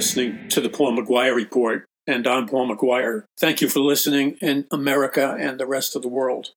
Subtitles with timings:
[0.00, 3.24] listening to the Paul McGuire Report, and I'm Paul McGuire.
[3.38, 6.52] Thank you for listening in America and the rest of the world.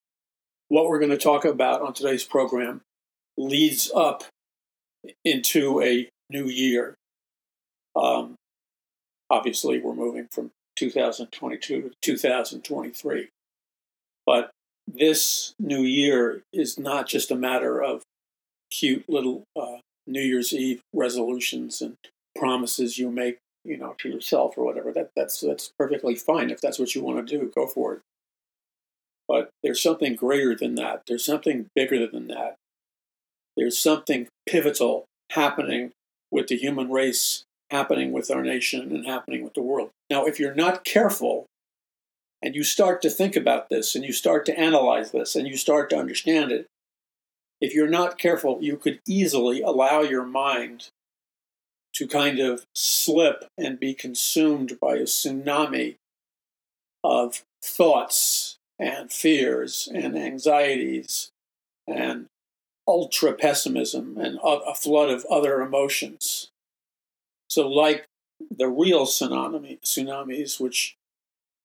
[0.69, 2.79] What we're going to talk about on today's program
[3.37, 4.23] leads up
[5.25, 6.95] into a new year.
[7.97, 8.35] Um,
[9.29, 13.27] obviously, we're moving from 2022 to 2023.
[14.25, 14.51] But
[14.87, 18.03] this new year is not just a matter of
[18.71, 21.97] cute little uh, New Year's Eve resolutions and
[22.35, 24.91] promises you make, you know, to yourself or whatever.
[24.91, 27.51] That that's that's perfectly fine if that's what you want to do.
[27.53, 28.01] Go for it.
[29.27, 31.03] But there's something greater than that.
[31.07, 32.55] There's something bigger than that.
[33.55, 35.91] There's something pivotal happening
[36.31, 39.91] with the human race, happening with our nation, and happening with the world.
[40.09, 41.45] Now, if you're not careful,
[42.41, 45.55] and you start to think about this, and you start to analyze this, and you
[45.55, 46.65] start to understand it,
[47.61, 50.89] if you're not careful, you could easily allow your mind
[51.93, 55.95] to kind of slip and be consumed by a tsunami
[57.03, 61.29] of thoughts and fears and anxieties
[61.87, 62.25] and
[62.87, 66.49] ultra pessimism and a flood of other emotions.
[67.47, 68.05] So, like
[68.49, 70.95] the real tsunami, tsunamis, which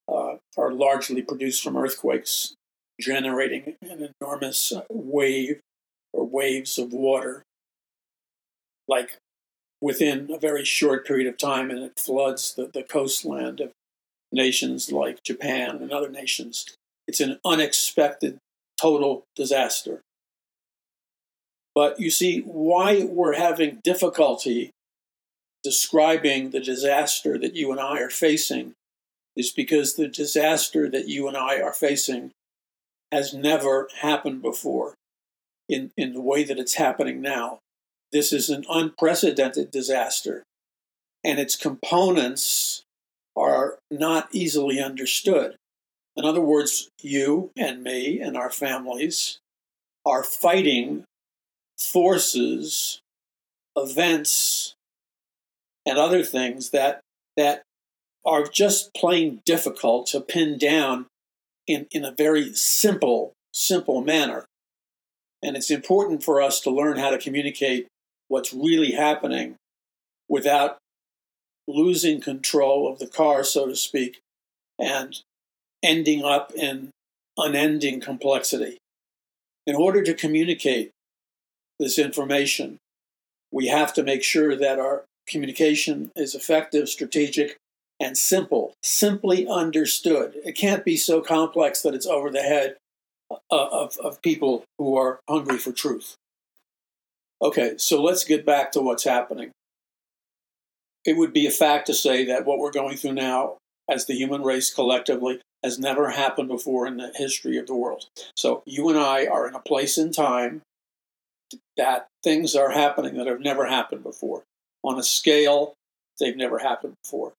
[0.09, 2.55] uh, are largely produced from earthquakes,
[3.01, 5.61] generating an enormous wave
[6.13, 7.43] or waves of water,
[8.87, 9.19] like
[9.81, 13.73] within a very short period of time, and it floods the, the coastland of
[14.33, 16.75] nations like Japan and other nations.
[17.07, 18.39] It's an unexpected
[18.81, 20.01] total disaster.
[21.75, 24.71] But you see, why we're having difficulty
[25.63, 28.75] describing the disaster that you and I are facing
[29.37, 32.33] is because the disaster that you and I are facing
[33.13, 34.95] has never happened before
[35.69, 37.61] in, in the way that it's happening now.
[38.13, 40.43] This is an unprecedented disaster,
[41.25, 42.83] and its components
[43.37, 45.57] are not easily understood.
[46.17, 49.39] In other words, you and me and our families
[50.05, 51.05] are fighting
[51.79, 53.01] forces,
[53.77, 54.75] events,
[55.87, 57.01] and other things that
[57.37, 57.63] that
[58.25, 61.07] are just plain difficult to pin down
[61.67, 64.45] in, in a very simple, simple manner.
[65.43, 67.87] And it's important for us to learn how to communicate
[68.29, 69.57] what's really happening
[70.29, 70.79] without
[71.67, 74.21] losing control of the car, so to speak,
[74.79, 75.21] and
[75.83, 76.91] ending up in
[77.37, 78.79] unending complexity.
[79.67, 80.91] In order to communicate
[81.79, 82.79] this information,
[83.53, 87.57] we have to make sure that our communication is effective, strategic,
[88.01, 90.35] and simple, simply understood.
[90.45, 92.77] It can't be so complex that it's over the head
[93.31, 96.17] uh, of, of people who are hungry for truth.
[97.41, 99.51] Okay, so let's get back to what's happening.
[101.05, 104.15] It would be a fact to say that what we're going through now as the
[104.15, 108.07] human race collectively has never happened before in the history of the world.
[108.37, 110.63] So you and I are in a place in time
[111.77, 114.43] that things are happening that have never happened before
[114.83, 115.75] on a scale
[116.21, 117.33] they've never happened before.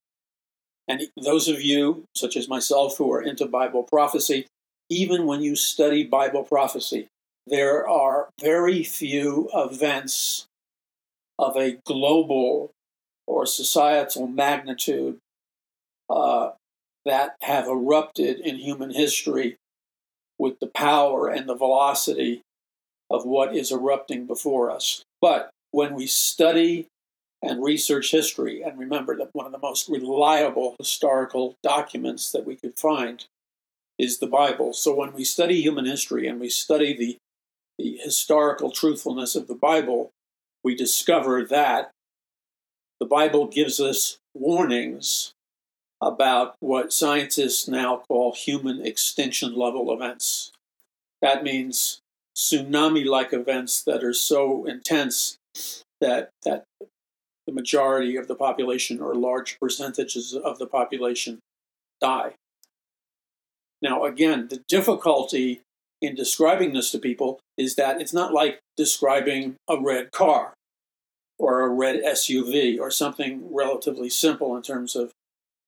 [0.87, 4.47] And those of you, such as myself, who are into Bible prophecy,
[4.89, 7.07] even when you study Bible prophecy,
[7.49, 10.47] there are very few events
[11.37, 12.71] of a global
[13.27, 15.17] or societal magnitude
[16.09, 16.51] uh,
[17.05, 19.57] that have erupted in human history
[20.37, 22.41] with the power and the velocity
[23.09, 25.03] of what is erupting before us.
[25.21, 26.87] But when we study
[27.41, 32.55] and research history, and remember that one of the most reliable historical documents that we
[32.55, 33.25] could find
[33.97, 34.73] is the Bible.
[34.73, 37.17] So when we study human history and we study the,
[37.79, 40.11] the historical truthfulness of the Bible,
[40.65, 41.91] we discover that
[42.99, 45.33] the Bible gives us warnings
[46.01, 50.51] about what scientists now call human extinction level events.
[51.21, 52.01] That means
[52.35, 55.37] tsunami like events that are so intense
[56.01, 56.65] that, that
[57.47, 61.39] the majority of the population or large percentages of the population
[62.01, 62.33] die.
[63.81, 65.61] Now, again, the difficulty
[66.01, 70.53] in describing this to people is that it's not like describing a red car
[71.37, 75.11] or a red SUV or something relatively simple in terms of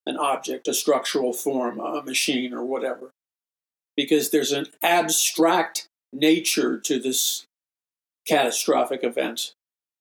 [0.06, 3.10] an object, a structural form, a machine, or whatever.
[3.96, 7.44] Because there's an abstract nature to this
[8.26, 9.52] catastrophic event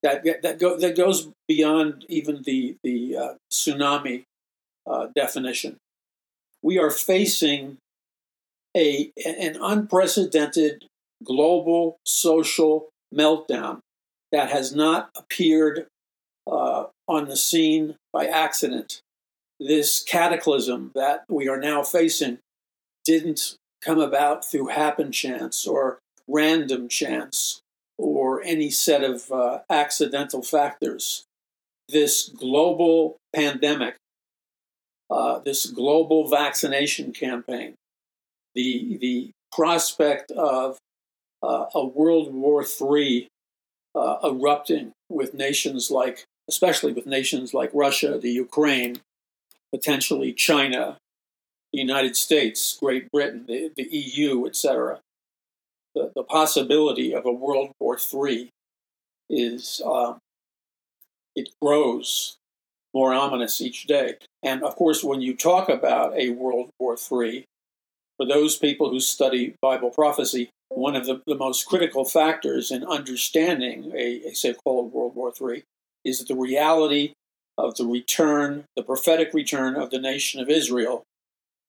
[0.03, 4.23] that that, go, that goes beyond even the the uh, tsunami
[4.87, 5.77] uh, definition.
[6.63, 7.77] We are facing
[8.75, 10.85] a an unprecedented
[11.23, 13.79] global social meltdown
[14.31, 15.87] that has not appeared
[16.49, 19.01] uh, on the scene by accident.
[19.59, 22.39] This cataclysm that we are now facing
[23.05, 27.61] didn't come about through happen chance or random chance
[27.97, 31.25] or any set of uh, accidental factors.
[31.89, 33.95] This global pandemic,
[35.09, 37.75] uh, this global vaccination campaign,
[38.55, 40.77] the, the prospect of
[41.43, 43.27] uh, a World War III
[43.95, 49.01] uh, erupting with nations like, especially with nations like Russia, the Ukraine,
[49.73, 50.97] potentially China,
[51.73, 54.99] the United States, Great Britain, the, the EU, etc.
[55.95, 58.49] The, the possibility of a World War III
[59.29, 60.19] is um,
[61.35, 62.37] it grows
[62.93, 64.15] more ominous each day.
[64.43, 67.45] And of course, when you talk about a World War III,
[68.21, 72.83] for those people who study Bible prophecy, one of the, the most critical factors in
[72.83, 75.63] understanding a, a so called World War III
[76.05, 77.13] is the reality
[77.57, 81.01] of the return, the prophetic return of the nation of Israel,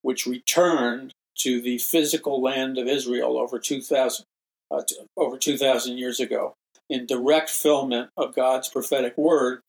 [0.02, 4.26] which returned to the physical land of Israel over 2,000
[4.70, 4.82] uh,
[5.16, 6.52] over 2,000 years ago
[6.90, 9.60] in direct fulfillment of God's prophetic word,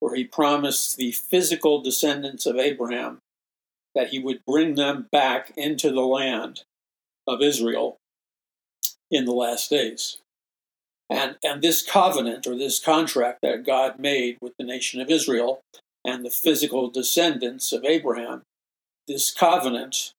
[0.00, 3.18] where he promised the physical descendants of Abraham
[3.94, 6.62] that he would bring them back into the land
[7.26, 7.98] of Israel
[9.10, 10.18] in the last days.
[11.10, 15.60] And, and this covenant or this contract that God made with the nation of Israel
[16.04, 18.42] and the physical descendants of Abraham,
[19.06, 20.14] this covenant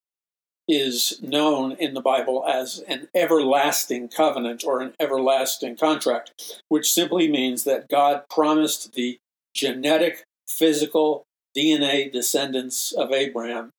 [0.68, 7.30] is known in the Bible as an everlasting covenant or an everlasting contract, which simply
[7.30, 9.18] means that God promised the
[9.54, 13.71] genetic, physical, DNA descendants of Abraham,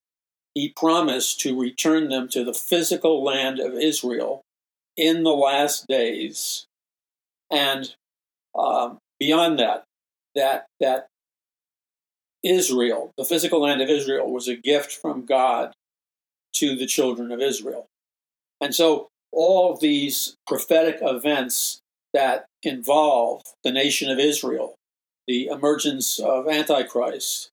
[0.55, 4.43] he promised to return them to the physical land of Israel
[4.97, 6.67] in the last days.
[7.51, 7.95] And
[8.57, 9.85] um, beyond that,
[10.35, 11.09] that, that
[12.45, 15.73] Israel, the physical land of Israel, was a gift from God
[16.55, 17.87] to the children of Israel.
[18.61, 21.81] And so all these prophetic events
[22.13, 24.77] that involve the nation of Israel,
[25.27, 27.51] the emergence of Antichrist,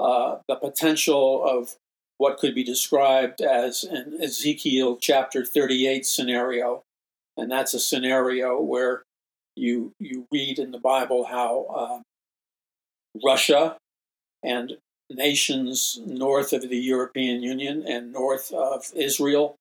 [0.00, 1.76] uh, the potential of
[2.16, 6.82] what could be described as an Ezekiel chapter 38 scenario.
[7.36, 9.02] And that's a scenario where
[9.56, 12.00] you, you read in the Bible how uh,
[13.24, 13.76] Russia
[14.42, 14.76] and
[15.10, 19.56] nations north of the European Union and north of Israel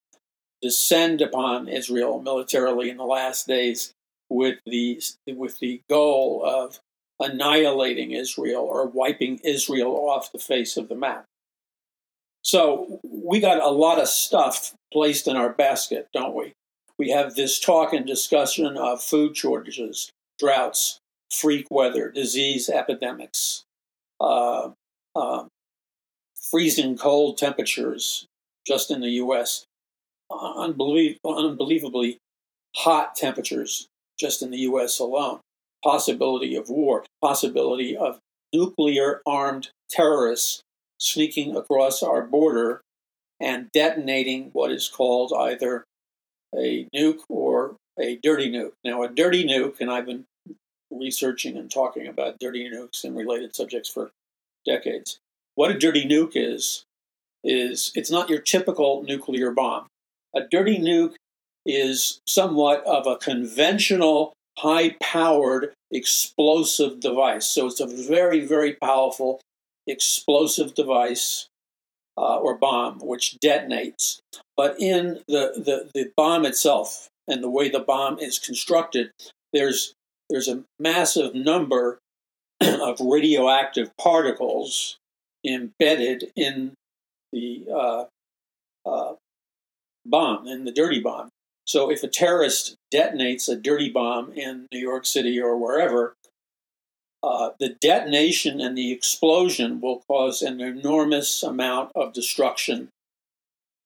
[0.61, 3.93] descend upon Israel militarily in the last days
[4.29, 6.79] with the, with the goal of
[7.19, 11.25] annihilating Israel or wiping Israel off the face of the map.
[12.41, 16.53] So we got a lot of stuff placed in our basket, don't we?
[16.97, 20.99] We have this talk and discussion of food shortages, droughts,
[21.31, 23.63] freak weather, disease epidemics,
[24.19, 24.69] uh,
[25.15, 25.45] uh,
[26.49, 28.25] freezing cold temperatures
[28.65, 29.65] just in the U.S.,
[30.31, 32.17] unbelievably
[32.75, 33.87] hot temperatures
[34.19, 34.99] just in the U.S.
[34.99, 35.39] alone
[35.83, 38.19] possibility of war, possibility of
[38.53, 40.61] nuclear armed terrorists
[40.97, 42.81] sneaking across our border
[43.39, 45.85] and detonating what is called either
[46.55, 48.73] a nuke or a dirty nuke.
[48.83, 50.25] Now, a dirty nuke, and I've been
[50.91, 54.11] researching and talking about dirty nukes and related subjects for
[54.65, 55.19] decades.
[55.55, 56.83] What a dirty nuke is,
[57.43, 59.87] is it's not your typical nuclear bomb.
[60.35, 61.15] A dirty nuke
[61.65, 67.45] is somewhat of a conventional high powered explosive device.
[67.45, 69.41] So it's a very, very powerful
[69.87, 71.47] explosive device
[72.17, 74.19] uh, or bomb which detonates.
[74.57, 79.11] But in the, the, the bomb itself and the way the bomb is constructed,
[79.53, 79.93] there's,
[80.29, 81.99] there's a massive number
[82.61, 84.97] of radioactive particles
[85.45, 86.73] embedded in
[87.31, 88.05] the uh,
[88.85, 89.13] uh,
[90.05, 91.29] bomb, in the dirty bomb.
[91.69, 96.15] So if a terrorist detonates a dirty bomb in New York City or wherever,
[97.21, 102.89] uh, the detonation and the explosion will cause an enormous amount of destruction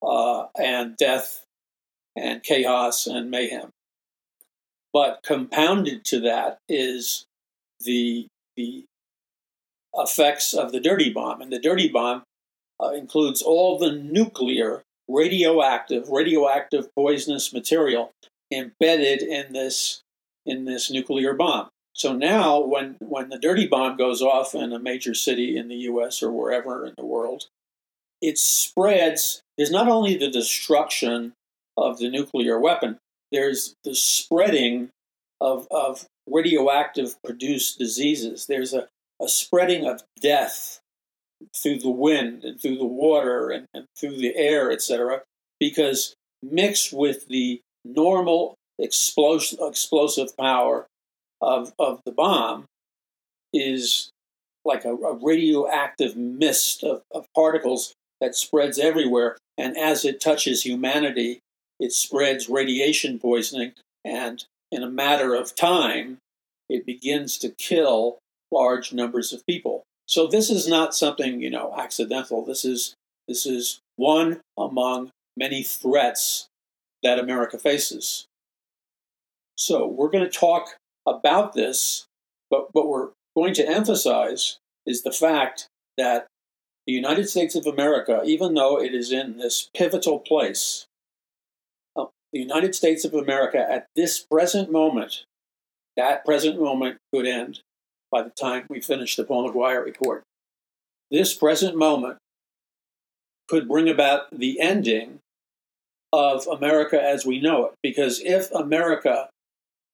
[0.02, 1.44] uh, and death
[2.16, 3.72] and chaos and mayhem.
[4.94, 7.26] But compounded to that is
[7.82, 8.86] the the
[9.94, 12.24] effects of the dirty bomb, and the dirty bomb
[12.82, 18.12] uh, includes all the nuclear radioactive, radioactive poisonous material
[18.52, 20.02] embedded in this
[20.46, 21.70] in this nuclear bomb.
[21.94, 25.76] So now, when when the dirty bomb goes off in a major city in the
[25.76, 26.24] U.S.
[26.24, 27.48] or wherever in the world,
[28.22, 29.42] it spreads.
[29.58, 31.34] There's not only the destruction
[31.78, 32.98] of the nuclear weapon.
[33.32, 34.90] There's the spreading
[35.40, 38.48] of of radioactive produced diseases.
[38.48, 38.88] There's a,
[39.22, 40.80] a spreading of death
[41.56, 45.22] through the wind and through the water and, and through the air, etc.,
[45.60, 50.88] because mixed with the normal explosive, explosive power
[51.42, 52.66] of, of the bomb
[53.54, 54.10] is
[54.66, 59.38] like a, a radioactive mist of, of particles that spreads everywhere.
[59.58, 61.40] And as it touches humanity,
[61.80, 63.74] it spreads radiation poisoning.
[64.06, 66.18] And in a matter of time,
[66.70, 68.20] it begins to kill
[68.52, 69.84] large numbers of people.
[70.14, 72.46] So this is not something, you know, accidental.
[72.46, 72.94] This is
[73.28, 76.50] this is one among many threats
[77.02, 78.28] that America faces.
[79.58, 80.78] So we're going to talk
[81.08, 82.06] about this,
[82.52, 85.68] but what we're going to emphasize is the fact
[85.98, 86.28] that
[86.86, 90.86] the United States of America, even though it is in this pivotal place,
[91.96, 95.26] uh, the United States of America at this present moment,
[95.98, 97.62] that present moment could end
[98.14, 100.24] by the time we finish the Paul McGuire report.
[101.10, 102.20] This present moment
[103.50, 105.20] could bring about the ending
[106.14, 107.74] of America as we know it.
[107.82, 109.30] Because if America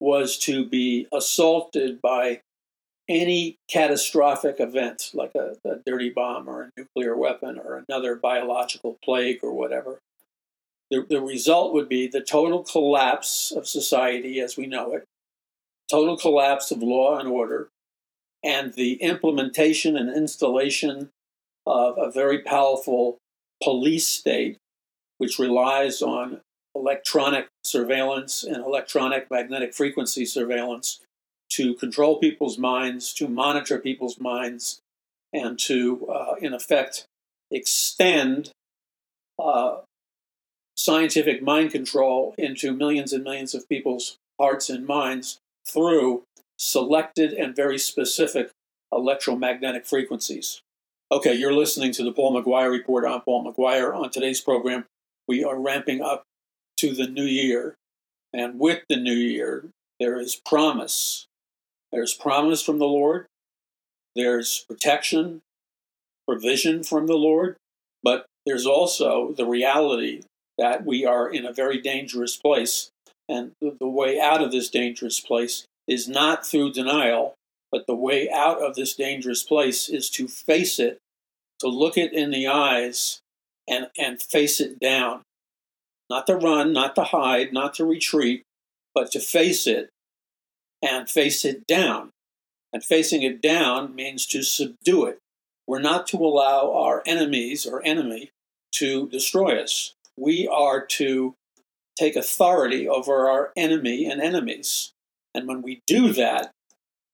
[0.02, 2.42] was to be assaulted by
[3.08, 8.98] any catastrophic event, like a, a, dirty bomb or a nuclear weapon or another biological
[9.04, 10.00] plague or whatever,
[10.92, 15.06] the, the result would be the total collapse of society as we know it,
[15.90, 17.70] total collapse of law and order,
[18.44, 21.10] and the implementation and installation
[21.66, 23.18] of a very powerful
[23.62, 24.58] police state,
[25.18, 26.42] which relies on
[26.76, 31.02] electronic surveillance and electronic magnetic frequency surveillance
[31.50, 34.80] to control people's minds, to monitor people's minds,
[35.34, 37.06] and to, uh, in effect,
[37.52, 38.52] extend
[39.38, 39.78] uh,
[40.78, 46.24] scientific mind control into millions and millions of people's hearts and minds through
[46.60, 48.52] selected and very specific
[48.92, 50.62] electromagnetic frequencies.
[51.12, 53.06] Okay, you're listening to the Paul McGuire Report.
[53.06, 53.96] I'm Paul McGuire.
[53.96, 54.86] On today's program,
[55.28, 56.24] we are ramping up
[56.78, 57.76] to the new year.
[58.34, 61.26] And with the new year, there is promise
[61.92, 63.26] there's promise from the Lord,
[64.16, 65.42] there's protection,
[66.28, 67.58] provision from the Lord,
[68.04, 70.22] but there's also the reality
[70.58, 72.90] that we are in a very dangerous place.
[73.28, 77.34] And the way out of this dangerous place is not through denial,
[77.72, 81.00] but the way out of this dangerous place is to face it,
[81.60, 83.20] to look it in the eyes
[83.68, 85.22] and, and face it down.
[86.10, 88.44] Not to run, not to hide, not to retreat,
[88.94, 89.90] but to face it
[90.82, 92.12] and face it down.
[92.72, 95.20] And facing it down means to subdue it.
[95.68, 98.32] We're not to allow our enemies or enemy
[98.74, 99.94] to destroy us.
[100.18, 101.36] We are to
[101.98, 104.92] take authority over our enemy and enemies.
[105.34, 106.52] And when we do that,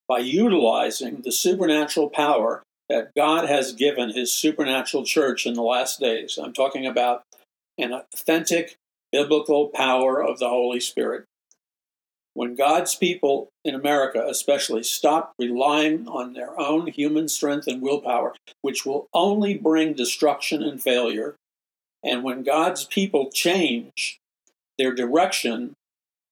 [0.08, 6.00] by utilizing the supernatural power that God has given his supernatural church in the last
[6.00, 7.24] days, I'm talking about
[7.78, 8.76] an authentic
[9.12, 11.26] biblical power of the Holy Spirit.
[12.34, 18.36] When God's people in America, especially, stop relying on their own human strength and willpower,
[18.62, 21.36] which will only bring destruction and failure,
[22.04, 24.20] and when God's people change
[24.78, 25.74] their direction,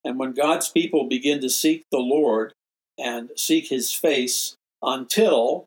[0.04, 2.54] and when God's people begin to seek the Lord
[2.98, 5.66] and seek his face until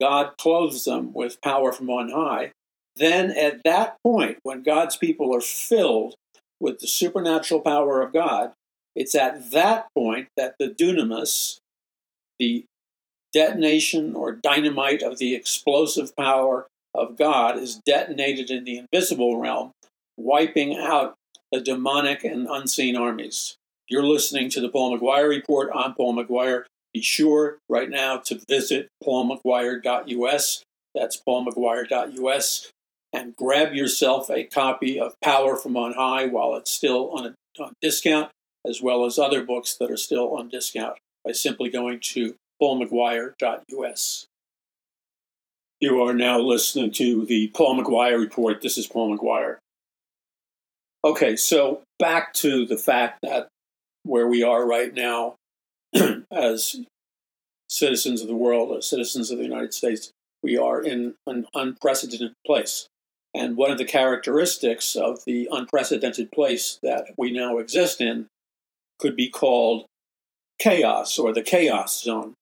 [0.00, 2.52] God clothes them with power from on high,
[2.96, 6.14] then at that point, when God's people are filled
[6.60, 8.52] with the supernatural power of God,
[8.94, 11.58] it's at that point that the dunamis,
[12.38, 12.64] the
[13.32, 19.72] detonation or dynamite of the explosive power of God, is detonated in the invisible realm,
[20.16, 21.14] wiping out
[21.50, 23.56] the demonic and unseen armies.
[23.88, 25.70] You're listening to the Paul McGuire Report.
[25.74, 26.64] I'm Paul McGuire.
[26.94, 30.62] Be sure right now to visit paulmcguire.us.
[30.94, 32.70] That's paulmcguire.us.
[33.14, 37.62] And grab yourself a copy of Power from On High while it's still on, a,
[37.62, 38.30] on discount
[38.66, 44.26] as well as other books that are still on discount by simply going to paulmcguire.us.
[45.80, 48.62] You are now listening to the Paul McGuire Report.
[48.62, 49.56] This is Paul McGuire.
[51.04, 53.48] Okay, so back to the fact that
[54.04, 55.36] where we are right now
[56.32, 56.76] as
[57.68, 60.10] citizens of the world, as citizens of the United States,
[60.42, 62.86] we are in an unprecedented place.
[63.34, 68.26] And one of the characteristics of the unprecedented place that we now exist in
[68.98, 69.86] could be called
[70.58, 72.34] chaos or the chaos zone.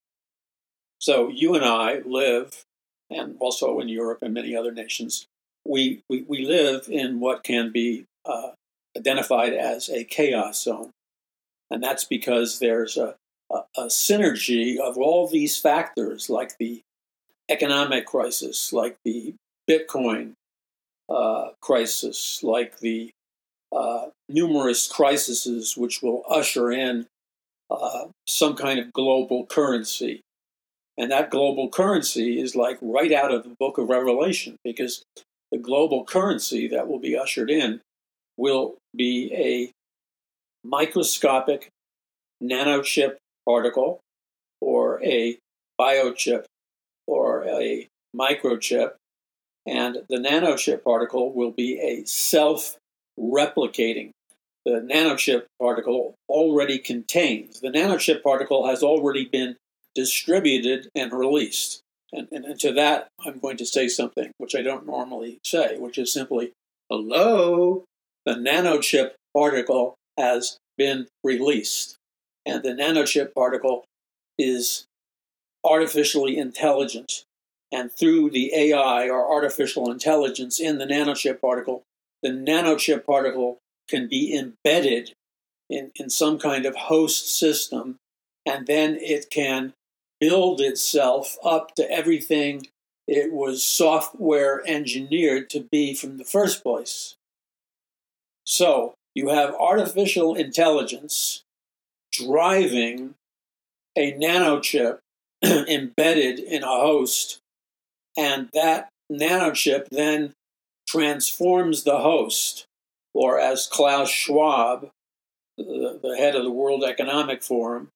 [0.99, 2.65] So you and I live,
[3.09, 5.27] and also in Europe and many other nations,
[5.65, 8.51] we, we, we live in what can be uh,
[8.97, 10.91] identified as a chaos zone.
[11.71, 13.15] And that's because there's a,
[13.51, 16.83] a, a synergy of all these factors, like the
[17.49, 19.35] economic crisis, like the
[19.69, 20.33] Bitcoin
[21.09, 23.11] uh, crisis, like the
[23.73, 27.07] uh, numerous crises which will usher in
[27.71, 30.21] uh, some kind of global currency.
[30.99, 35.05] And that global currency is like right out of the book of Revelation, because
[35.53, 37.81] the global currency that will be ushered in
[38.37, 39.73] will be a
[40.65, 41.69] microscopic
[42.43, 44.01] nanochip particle
[44.61, 45.39] or a
[45.81, 46.45] biochip
[47.07, 48.93] or a microchip.
[49.67, 52.77] And the nanochip particle will be a self
[53.19, 54.11] replicating.
[54.65, 59.57] The nanochip particle already contains, the nanochip particle has already been
[59.95, 61.81] distributed and released.
[62.13, 65.79] And, and, and, to that, I'm going to say something which I don't normally say,
[65.79, 66.53] which is simply,
[66.91, 67.85] hello,
[68.27, 71.97] the nanochip particle has been released.
[72.47, 73.85] And the nanochip particle
[74.39, 74.87] is
[75.65, 77.25] artificially intelligent.
[77.73, 81.83] And through the AI or artificial intelligence in the nanochip particle,
[82.23, 83.59] the nanochip particle
[83.89, 85.13] can be embedded
[85.69, 87.97] in, in some kind of host system,
[88.45, 89.73] and then it can
[90.21, 92.67] build itself up to everything
[93.07, 97.17] it was software engineered to be from the first place.
[98.45, 101.43] So you have artificial intelligence
[102.13, 103.15] driving
[103.97, 104.99] a nanochip
[105.45, 107.39] embedded in a host,
[108.17, 110.33] and that nanochip then
[110.87, 112.67] transforms the host,
[113.15, 114.91] or as Klaus Schwab,
[115.57, 117.89] the, head of the World Economic Forum,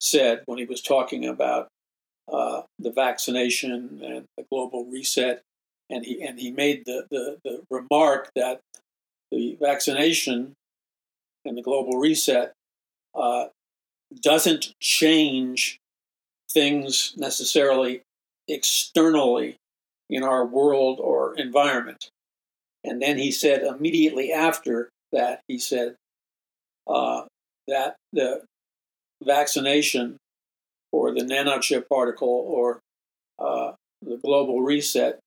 [0.00, 1.68] said when he was talking about
[2.32, 5.42] uh, the vaccination and the global reset,
[5.90, 8.60] and he and he made the, the, the remark that
[9.30, 10.54] the vaccination
[11.44, 12.52] and the global reset
[13.14, 13.46] uh,
[14.22, 15.78] doesn't change
[16.50, 18.02] things necessarily
[18.48, 19.56] externally
[20.08, 22.10] in our world or environment.
[22.84, 25.96] And then he said immediately after that, he said
[26.86, 27.24] uh,
[27.66, 28.42] that the
[29.22, 30.16] vaccination
[30.92, 32.80] or the nanochip particle or
[33.38, 35.18] uh, the global reset,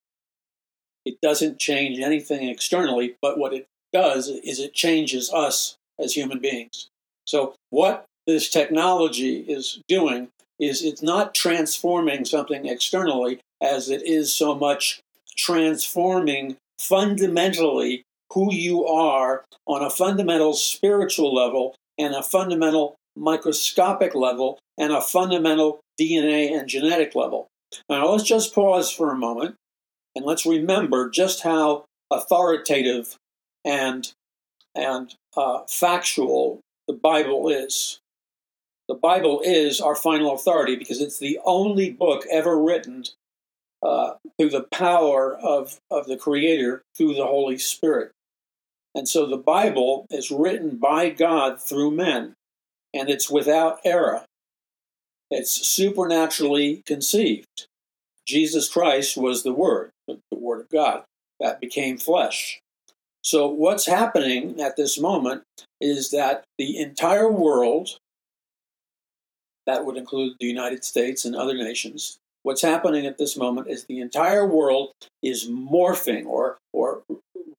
[1.06, 6.40] it doesn't change anything externally, but what it does is it changes us as human
[6.40, 6.88] beings.
[7.26, 14.34] So, what this technology is doing is it's not transforming something externally as it is
[14.34, 15.00] so much
[15.38, 24.60] transforming fundamentally who you are on a fundamental spiritual level and a fundamental microscopic level
[24.78, 27.48] and a fundamental DNA and genetic level.
[27.90, 29.56] Now, let's just pause for a moment
[30.16, 33.16] and let's remember just how authoritative
[33.66, 34.14] and,
[34.76, 38.00] and uh, factual the Bible is.
[38.88, 43.06] The Bible is our final authority because it's the only book ever written
[43.84, 48.12] uh, through the power of, of the Creator through the Holy Spirit.
[48.94, 52.34] And so the Bible is written by God through men,
[52.94, 54.26] and it's without error.
[55.30, 57.68] It's supernaturally conceived.
[58.28, 61.04] Jesus Christ was the Word, the Word of God,
[61.40, 62.61] that became flesh.
[63.24, 65.44] So, what's happening at this moment
[65.80, 67.98] is that the entire world,
[69.68, 73.86] that would include the United States and other nations, what's happening at this moment is
[73.86, 77.04] the entire world is morphing or, or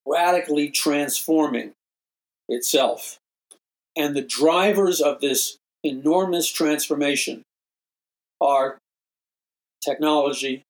[0.06, 1.72] radically transforming
[2.48, 3.18] itself.
[3.96, 7.42] And the drivers of this enormous transformation
[8.40, 8.78] are
[9.80, 10.62] technology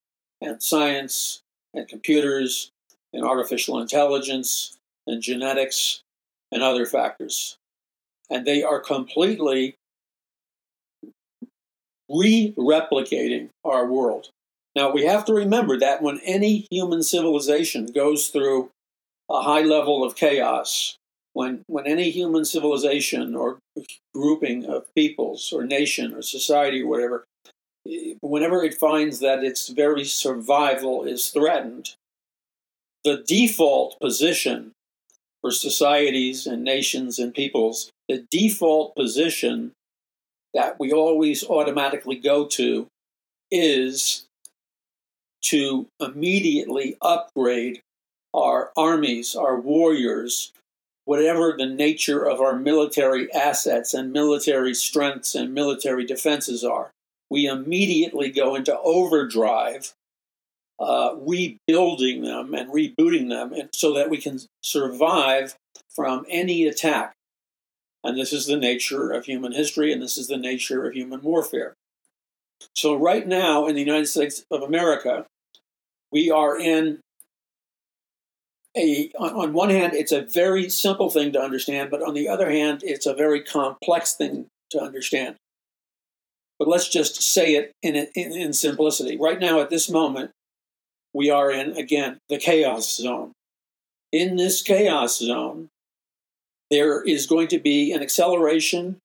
[0.42, 1.40] and science
[1.72, 2.70] and computers
[3.14, 6.02] and artificial intelligence and genetics
[6.50, 7.56] and other factors.
[8.30, 9.76] And they are completely
[12.08, 14.30] re replicating our world.
[14.74, 18.70] Now, we have to remember that when any human civilization goes through
[19.30, 20.96] a high level of chaos,
[21.34, 23.58] when, when any human civilization or
[24.14, 27.24] grouping of peoples or nation or society or whatever,
[28.20, 31.94] whenever it finds that its very survival is threatened,
[33.04, 34.72] the default position
[35.42, 39.72] for societies and nations and peoples, the default position
[40.54, 42.86] that we always automatically go to
[43.50, 44.24] is
[45.42, 47.80] to immediately upgrade
[48.32, 50.52] our armies, our warriors,
[51.04, 56.90] whatever the nature of our military assets and military strengths and military defenses are.
[57.28, 59.92] We immediately go into overdrive,
[60.82, 65.54] uh, rebuilding them and rebooting them so that we can survive
[65.94, 67.12] from any attack.
[68.02, 71.22] And this is the nature of human history, and this is the nature of human
[71.22, 71.74] warfare.
[72.74, 75.24] So, right now in the United States of America,
[76.10, 76.98] we are in
[78.76, 82.26] a on, on one hand it's a very simple thing to understand but on the
[82.26, 85.36] other hand it's a very complex thing to understand
[86.58, 90.30] but let's just say it in, in, in simplicity right now at this moment
[91.14, 93.32] we are in again the chaos zone
[94.12, 95.68] in this chaos zone
[96.70, 98.96] there is going to be an acceleration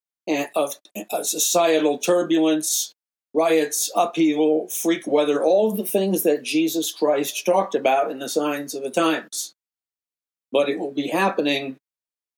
[0.56, 0.76] of
[1.12, 2.94] uh, societal turbulence
[3.34, 8.74] riots, upheaval, freak weather, all the things that Jesus Christ talked about in the signs
[8.74, 9.54] of the times
[10.52, 11.78] but it will be happening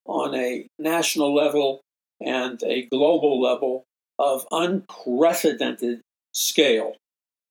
[0.06, 1.82] on a national level
[2.20, 3.84] and a global level
[4.18, 6.02] of unprecedented
[6.34, 6.96] scale.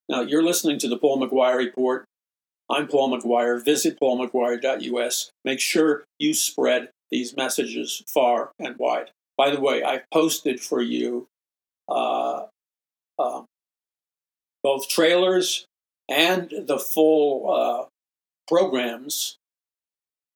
[0.08, 2.04] Now, you're listening to the Paul McGuire Report.
[2.70, 3.62] I'm Paul McGuire.
[3.62, 5.30] Visit paulmcguire.us.
[5.44, 9.10] Make sure you spread these messages far and wide.
[9.36, 11.26] By the way, I've posted for you
[11.88, 12.46] uh,
[13.18, 13.42] uh,
[14.62, 15.66] both trailers
[16.08, 17.86] and the full uh,
[18.46, 19.38] programs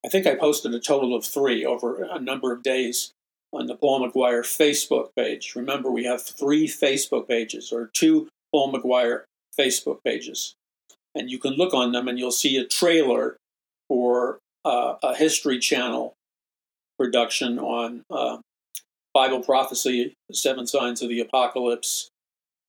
[0.04, 3.12] I think I posted a total of three over a number of days
[3.52, 5.54] on the Paul McGuire Facebook page.
[5.54, 9.22] Remember, we have three Facebook pages or two Paul McGuire
[9.58, 10.54] Facebook pages.
[11.14, 13.36] And you can look on them and you'll see a trailer
[13.88, 16.14] for uh, a History Channel
[16.98, 18.38] production on uh,
[19.12, 22.08] Bible prophecy, the seven signs of the apocalypse,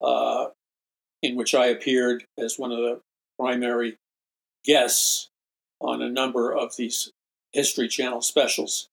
[0.01, 0.47] uh,
[1.21, 2.99] in which I appeared as one of the
[3.39, 3.97] primary
[4.65, 5.29] guests
[5.79, 7.11] on a number of these
[7.53, 8.87] History Channel specials,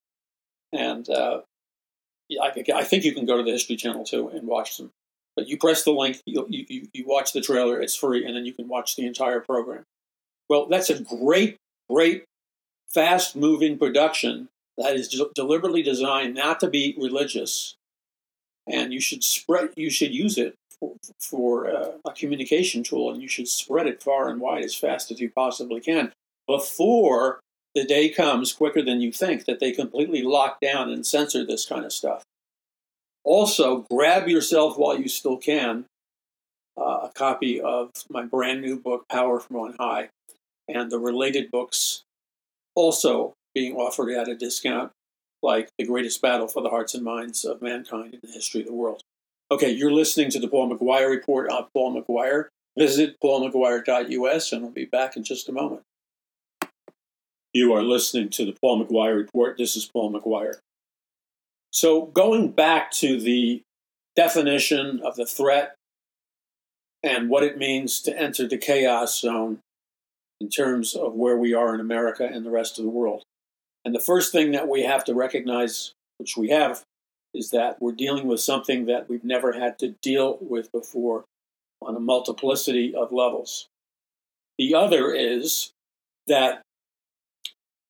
[0.73, 1.41] and uh,
[2.41, 4.91] I, I, think you can go to the History Channel too and watch them.
[5.47, 8.53] You press the link, you, you, you watch the trailer, it's free, and then you
[8.53, 9.85] can watch the entire program.
[10.49, 11.57] Well, that's a great,
[11.89, 12.25] great,
[12.89, 17.75] fast moving production that is deliberately designed not to be religious,
[18.67, 23.23] and you should spread, you should use it for, for uh, a communication tool, and
[23.23, 26.13] you should spread it far and wide as fast as you possibly can
[26.47, 27.41] before
[27.75, 31.67] the day comes quicker than you think that they completely lock down and censor this
[31.67, 32.25] kind of stuff.
[33.25, 35.85] Also, grab yourself while you still can
[36.81, 40.09] uh, a copy of my brand new book, Power from On High,
[40.69, 42.03] and the related books
[42.75, 44.93] also being offered at a discount,
[45.43, 48.67] like The Greatest Battle for the Hearts and Minds of Mankind in the History of
[48.67, 49.03] the World.
[49.51, 51.51] Okay, you're listening to the Paul McGuire Report.
[51.53, 52.47] I'm Paul McGuire.
[52.79, 55.83] Visit paulmcguire.us, and we'll be back in just a moment.
[57.53, 59.59] You are listening to the Paul McGuire Report.
[59.59, 60.61] This is Paul McGuire.
[61.73, 63.63] So, going back to the
[64.17, 65.75] definition of the threat
[67.03, 69.61] and what it means to enter the chaos zone
[70.41, 73.23] in terms of where we are in America and the rest of the world.
[73.85, 76.83] And the first thing that we have to recognize, which we have,
[77.33, 81.25] is that we're dealing with something that we've never had to deal with before
[81.81, 83.67] on a multiplicity of levels.
[84.59, 85.71] The other is
[86.27, 86.63] that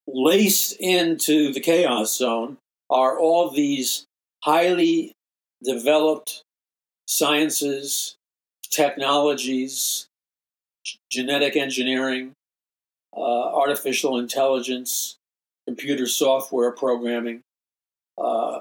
[0.07, 2.59] laced into the chaos zone
[2.91, 4.05] are all these
[4.43, 5.13] highly
[5.63, 6.43] developed
[7.07, 8.17] sciences,
[8.71, 10.07] technologies,
[11.11, 12.33] genetic engineering,
[13.17, 15.17] uh, artificial intelligence,
[15.67, 17.43] computer software programming,
[18.19, 18.61] uh,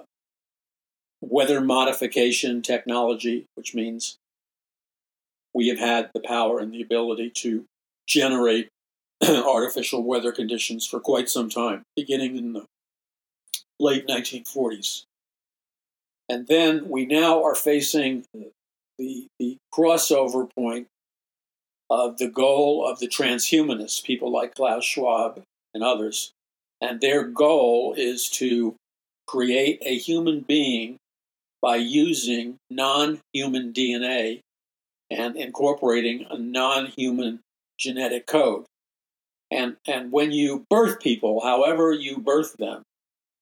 [1.21, 4.17] weather modification technology, which means
[5.53, 7.65] we have had the power and the ability to
[8.07, 8.69] generate
[9.27, 12.65] artificial weather conditions for quite some time, beginning in the
[13.79, 15.03] late 1940s.
[16.27, 18.25] And then we now are facing
[18.97, 20.87] the, the crossover point
[21.89, 25.41] of the goal of the transhumanists, people like Klaus Schwab
[25.73, 26.31] and others.
[26.81, 28.75] And their goal is to
[29.27, 30.97] create a human being
[31.61, 34.39] by using non human DNA
[35.09, 37.39] and incorporating a non human
[37.77, 38.65] genetic code.
[39.51, 42.83] And, and when you birth people, however you birth them,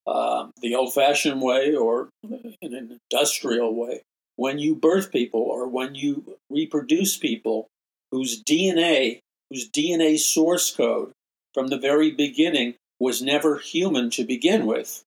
[0.07, 4.01] uh, the old fashioned way or in an industrial way,
[4.37, 7.67] when you birth people or when you reproduce people
[8.11, 11.11] whose DNA, whose DNA source code
[11.53, 15.03] from the very beginning was never human to begin with,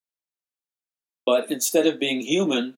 [1.25, 2.75] but instead of being human,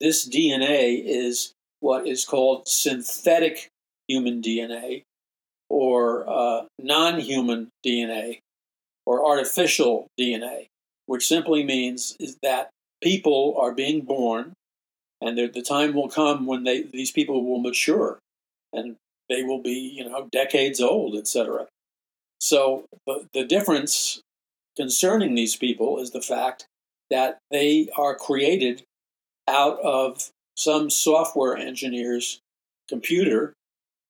[0.00, 3.68] this DNA is what is called synthetic
[4.08, 5.02] human DNA,
[5.70, 8.40] or uh, non human DNA
[9.06, 10.66] or artificial DNA,
[11.06, 12.70] which simply means is that
[13.02, 14.52] people are being born
[15.20, 18.18] and the time will come when they, these people will mature
[18.72, 18.96] and
[19.28, 21.66] they will be you know decades old etc
[22.40, 24.20] so the, the difference
[24.76, 26.66] concerning these people is the fact
[27.10, 28.82] that they are created
[29.48, 32.40] out of some software engineer's
[32.88, 33.54] computer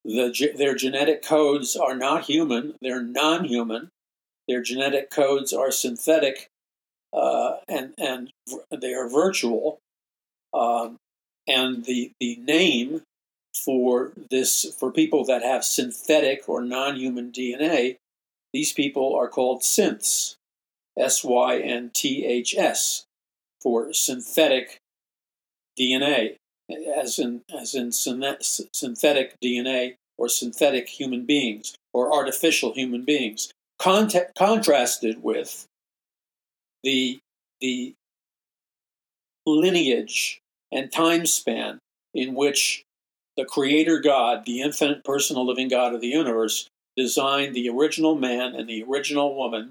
[0.04, 3.88] The, their genetic codes are not human, they're non human.
[4.48, 6.48] Their genetic codes are synthetic
[7.12, 8.30] uh, and, and
[8.70, 9.78] they are virtual.
[10.54, 10.96] Um,
[11.46, 13.02] and the, the name
[13.64, 17.96] for this, for people that have synthetic or non human DNA,
[18.52, 20.36] these people are called synths,
[20.98, 23.04] S Y N T H S,
[23.60, 24.78] for synthetic
[25.78, 26.36] DNA
[26.96, 35.22] as in as in synthetic DNA or synthetic human beings or artificial human beings, contrasted
[35.22, 35.66] with
[36.82, 37.18] the
[37.60, 37.94] the
[39.46, 40.40] lineage
[40.70, 41.78] and time span
[42.14, 42.82] in which
[43.36, 48.54] the creator God, the infinite personal living God of the universe, designed the original man
[48.54, 49.70] and the original woman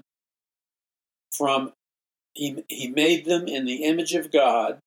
[1.30, 1.72] from
[2.34, 4.78] he, he made them in the image of God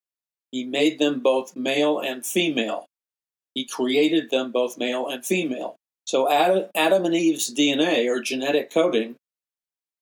[0.55, 2.85] he made them both male and female.
[3.53, 5.75] He created them both male and female.
[6.05, 9.15] So Adam and Eve's DNA or genetic coding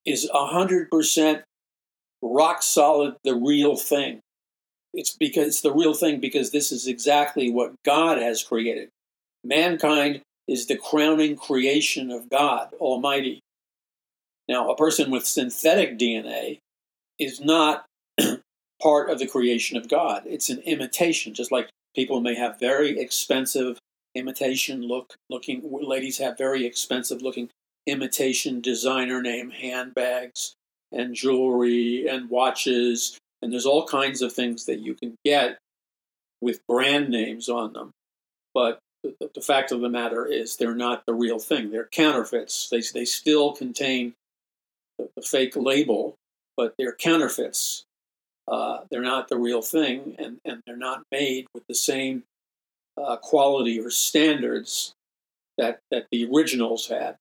[0.05, 1.41] is 100%
[2.23, 4.21] rock solid, the real thing.
[4.93, 8.89] It's because it's the real thing because this is exactly what God has created.
[9.43, 13.41] Mankind is the crowning creation of God Almighty.
[14.47, 16.59] Now, a person with synthetic DNA
[17.19, 17.85] is not
[18.81, 20.23] part of the creation of God.
[20.25, 23.79] It's an imitation, just like people may have very expensive
[24.15, 27.49] imitation look looking ladies have very expensive looking
[27.87, 30.53] imitation designer name handbags
[30.93, 35.57] and jewelry and watches and there's all kinds of things that you can get
[36.39, 37.91] with brand names on them.
[38.53, 41.69] But the, the fact of the matter is they're not the real thing.
[41.69, 42.69] They're counterfeits.
[42.69, 44.13] They, they still contain
[44.97, 46.15] the, the fake label
[46.55, 47.83] but they're counterfeits.
[48.47, 52.23] Uh, they're not the real thing, and, and they're not made with the same
[53.01, 54.93] uh, quality or standards
[55.57, 57.15] that, that the originals had.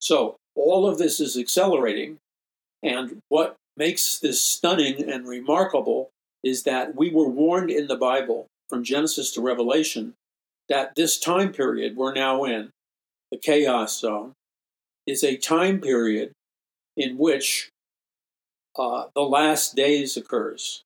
[0.00, 2.18] So all of this is accelerating,
[2.82, 6.10] and what makes this stunning and remarkable
[6.42, 10.14] is that we were warned in the Bible from Genesis to Revelation
[10.68, 12.70] that this time period we're now in,
[13.30, 14.32] the chaos zone,
[15.06, 16.32] is a time period
[16.96, 17.70] in which
[18.78, 20.82] uh, the last days occurs.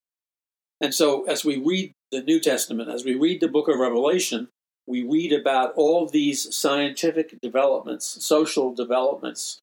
[0.80, 4.48] And so, as we read the New Testament, as we read the book of Revelation,
[4.86, 9.60] we read about all these scientific developments, social developments,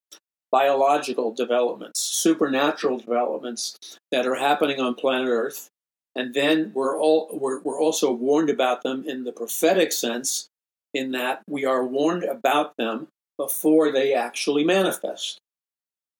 [0.52, 5.70] biological developments, supernatural developments that are happening on planet Earth.
[6.16, 10.48] And then we're, all, we're, we're also warned about them in the prophetic sense,
[10.94, 13.08] in that we are warned about them
[13.38, 15.38] before they actually manifest.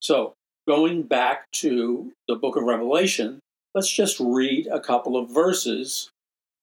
[0.02, 0.34] So,
[0.68, 3.40] going back to the book of Revelation,
[3.74, 6.12] let's just read a couple of verses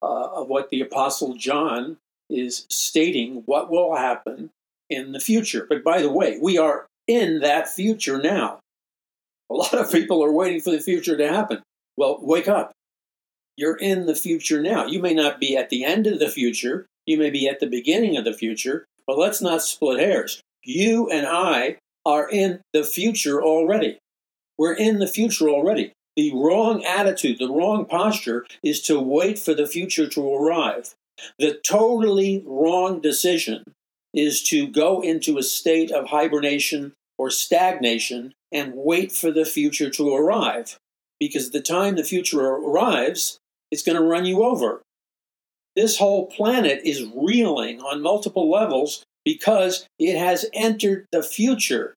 [0.02, 1.96] uh, of what the Apostle John
[2.30, 4.50] is stating what will happen
[4.90, 5.66] in the future.
[5.68, 8.60] But by the way, we are in that future now.
[9.50, 11.62] A lot of people are waiting for the future to happen.
[11.96, 12.72] Well, wake up.
[13.56, 14.86] You're in the future now.
[14.86, 17.66] You may not be at the end of the future, you may be at the
[17.66, 20.40] beginning of the future, but let's not split hairs.
[20.64, 23.98] You and I are in the future already.
[24.58, 25.92] We're in the future already.
[26.16, 30.94] The wrong attitude, the wrong posture is to wait for the future to arrive.
[31.38, 33.64] The totally wrong decision
[34.14, 39.90] is to go into a state of hibernation or stagnation and wait for the future
[39.90, 40.78] to arrive.
[41.18, 43.38] Because the time the future arrives,
[43.70, 44.82] it's going to run you over.
[45.74, 51.94] This whole planet is reeling on multiple levels because it has entered the future.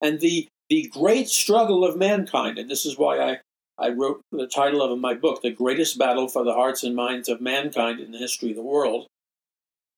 [0.00, 3.38] And the, the great struggle of mankind, and this is why I,
[3.78, 7.28] I wrote the title of my book, The Greatest Battle for the Hearts and Minds
[7.28, 9.06] of Mankind in the History of the World.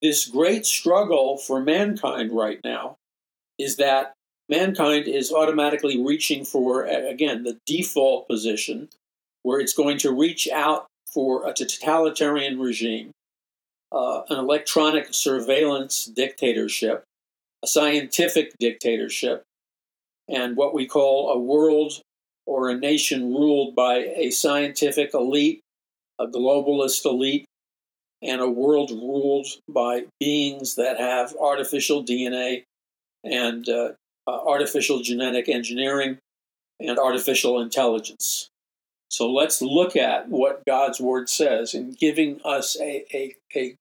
[0.03, 2.97] This great struggle for mankind right now
[3.59, 4.15] is that
[4.49, 8.89] mankind is automatically reaching for, again, the default position
[9.43, 13.11] where it's going to reach out for a totalitarian regime,
[13.93, 17.05] uh, an electronic surveillance dictatorship,
[17.63, 19.43] a scientific dictatorship,
[20.29, 22.01] and what we call a world
[22.47, 25.61] or a nation ruled by a scientific elite,
[26.19, 27.45] a globalist elite,
[28.23, 32.65] and a world ruled by beings that have artificial DNA
[33.25, 33.93] and uh,
[34.27, 36.19] uh, artificial genetic engineering
[36.79, 38.49] and artificial intelligence.
[39.11, 43.75] So let's look at what God's Word says in giving us a, a, a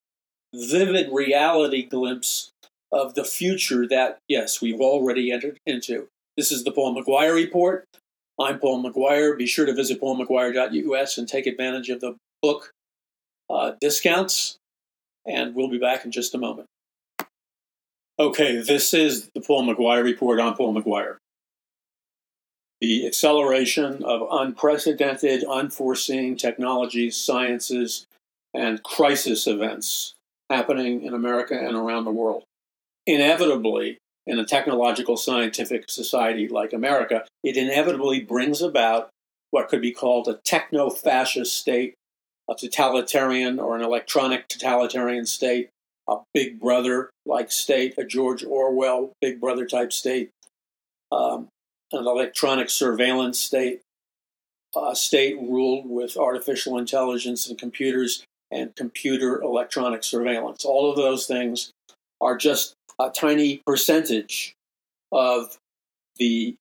[0.56, 2.52] vivid reality glimpse
[2.91, 6.08] of the future that, yes, we've already entered into.
[6.36, 7.86] This is the Paul McGuire Report.
[8.39, 9.38] I'm Paul McGuire.
[9.38, 12.71] Be sure to visit paulmcguire.us and take advantage of the book
[13.50, 14.58] uh, discounts.
[15.26, 16.68] And we'll be back in just a moment.
[18.20, 20.40] Okay, this is the Paul McGuire Report.
[20.40, 21.18] I'm Paul McGuire.
[22.82, 28.08] The acceleration of unprecedented, unforeseen technologies, sciences,
[28.54, 30.16] and crisis events
[30.50, 32.44] happening in America and around the world.
[33.06, 39.10] Inevitably, in a technological scientific society like America, it inevitably brings about
[39.52, 41.96] what could be called a techno fascist state,
[42.50, 45.70] a totalitarian or an electronic totalitarian state,
[46.10, 50.32] a big brother like state, a George Orwell big brother type state,
[51.12, 51.48] um,
[51.92, 53.82] an electronic surveillance state,
[54.76, 60.66] a state ruled with artificial intelligence and computers and computer electronic surveillance.
[60.66, 61.72] All of those things
[62.20, 64.54] are just a tiny percentage
[65.12, 65.58] of
[66.18, 66.56] the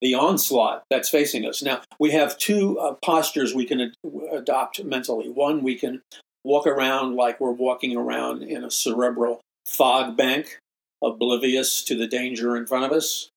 [0.00, 1.62] the onslaught that's facing us.
[1.62, 3.94] Now, we have two uh, postures we can ad-
[4.32, 5.28] adopt mentally.
[5.28, 6.02] One, we can
[6.44, 10.58] walk around like we're walking around in a cerebral fog bank,
[11.02, 13.30] oblivious to the danger in front of us.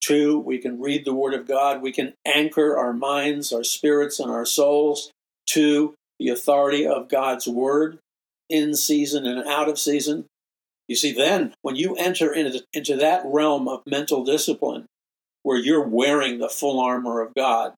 [0.00, 1.82] Two, we can read the Word of God.
[1.82, 5.10] We can anchor our minds, our spirits, and our souls
[5.50, 7.98] to the authority of God's Word
[8.48, 10.24] in season and out of season.
[10.86, 14.86] You see, then when you enter into, into that realm of mental discipline,
[15.42, 17.74] where you're wearing the full armor of God,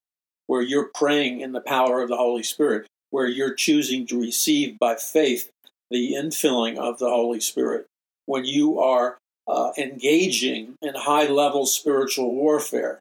[0.46, 4.78] where you're praying in the power of the Holy Spirit, where you're choosing to receive
[4.78, 5.50] by faith
[5.90, 7.86] the infilling of the Holy Spirit,
[8.26, 9.18] when you are
[9.48, 13.00] uh, engaging in high level spiritual warfare,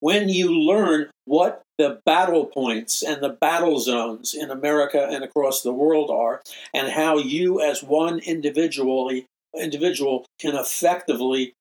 [0.00, 5.62] when you learn what the battle points and the battle zones in America and across
[5.62, 6.40] the world are,
[6.72, 9.26] and how you, as one individually
[9.58, 11.54] individual, can effectively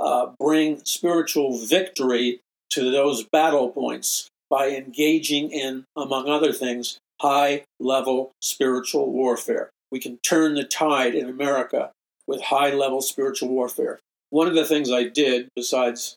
[0.00, 7.64] uh, bring spiritual victory to those battle points by engaging in, among other things, high
[7.78, 9.70] level spiritual warfare.
[9.92, 11.90] We can turn the tide in America
[12.26, 14.00] with high level spiritual warfare.
[14.30, 16.16] One of the things I did, besides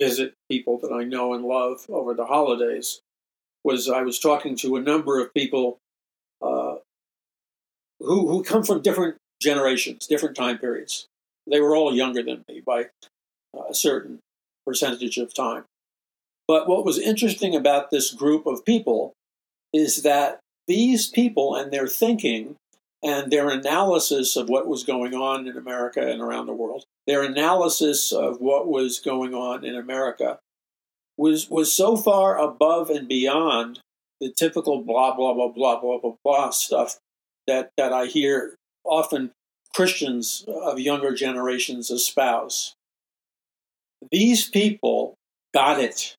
[0.00, 3.00] visit people that I know and love over the holidays,
[3.62, 5.78] was I was talking to a number of people
[6.42, 6.76] uh,
[8.00, 11.06] who, who come from different generations, different time periods.
[11.50, 12.86] They were all younger than me by
[13.56, 14.20] uh, a certain
[14.66, 15.64] percentage of time.
[16.46, 19.12] But what was interesting about this group of people
[19.72, 22.56] is that these people and their thinking
[23.02, 27.22] and their analysis of what was going on in America and around the world, their
[27.22, 30.38] analysis of what was going on in America
[31.16, 33.80] was was so far above and beyond
[34.20, 36.98] the typical blah blah blah blah blah blah blah stuff
[37.46, 39.30] that that I hear often
[39.74, 42.74] Christians of younger generations espouse.
[44.10, 45.14] These people
[45.52, 46.16] got it.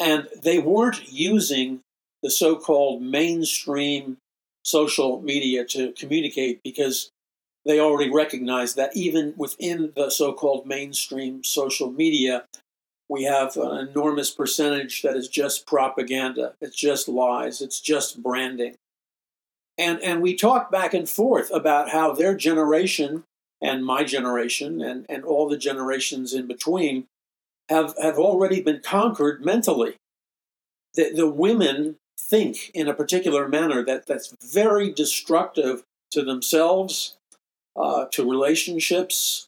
[0.00, 1.80] And they weren't using
[2.22, 4.18] the so called mainstream
[4.64, 7.10] social media to communicate because
[7.64, 12.44] they already recognized that even within the so called mainstream social media,
[13.08, 18.76] we have an enormous percentage that is just propaganda, it's just lies, it's just branding.
[19.78, 23.22] And, and we talk back and forth about how their generation
[23.62, 27.06] and my generation and, and all the generations in between
[27.68, 29.94] have, have already been conquered mentally.
[30.94, 37.16] The, the women think in a particular manner that, that's very destructive to themselves,
[37.76, 39.46] uh, to relationships.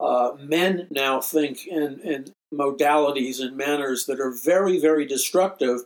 [0.00, 5.80] Uh, men now think in, in modalities and manners that are very, very destructive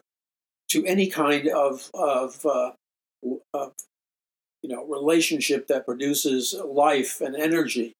[0.68, 2.72] to any kind of, of, uh,
[3.54, 3.72] of
[4.62, 7.94] you know relationship that produces life and energy.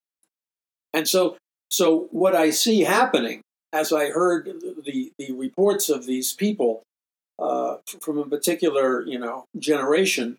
[0.94, 1.36] And so
[1.72, 3.40] so what i see happening
[3.72, 4.44] as i heard
[4.84, 6.82] the the reports of these people
[7.38, 10.36] uh, from a particular you know generation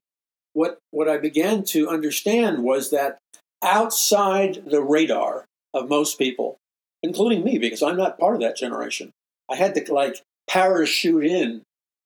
[0.53, 3.17] what what i began to understand was that
[3.63, 6.57] outside the radar of most people
[7.01, 9.09] including me because i'm not part of that generation
[9.49, 11.63] i had to like parachute in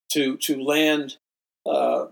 [0.09, 1.17] to to land
[1.65, 2.05] uh,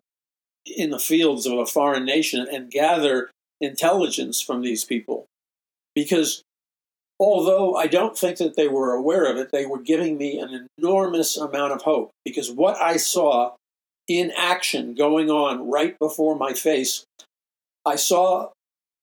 [0.65, 5.25] in the fields of a foreign nation and gather intelligence from these people.
[5.93, 6.43] Because
[7.19, 10.67] although I don't think that they were aware of it, they were giving me an
[10.77, 12.11] enormous amount of hope.
[12.23, 13.53] Because what I saw
[14.07, 17.05] in action going on right before my face,
[17.85, 18.49] I saw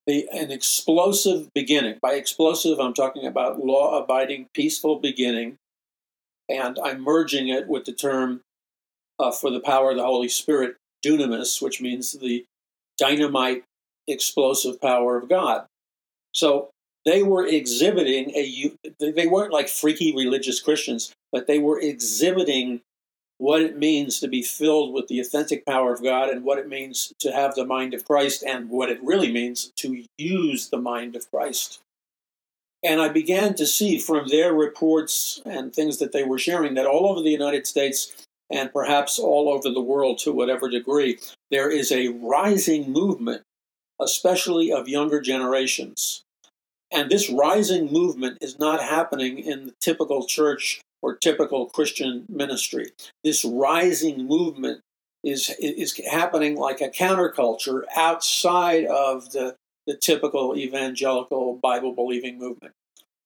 [0.05, 1.97] the, an explosive beginning.
[2.01, 5.55] By explosive, I'm talking about law abiding, peaceful beginning.
[6.49, 8.41] And I'm merging it with the term
[9.17, 12.45] uh, for the power of the Holy Spirit, dunamis, which means the
[12.97, 13.63] dynamite
[14.07, 15.65] explosive power of God.
[16.33, 16.69] So
[17.05, 22.81] they were exhibiting a, they weren't like freaky religious Christians, but they were exhibiting
[23.37, 26.69] what it means to be filled with the authentic power of God and what it
[26.69, 30.77] means to have the mind of Christ and what it really means to use the
[30.77, 31.79] mind of Christ.
[32.83, 36.85] And I began to see from their reports and things that they were sharing that
[36.85, 38.13] all over the United States
[38.51, 41.19] and perhaps all over the world to whatever degree,
[41.49, 43.43] there is a rising movement,
[44.01, 46.23] especially of younger generations.
[46.91, 52.91] And this rising movement is not happening in the typical church or typical Christian ministry.
[53.23, 54.81] This rising movement
[55.23, 59.55] is, is happening like a counterculture outside of the,
[59.87, 62.73] the typical evangelical Bible believing movement.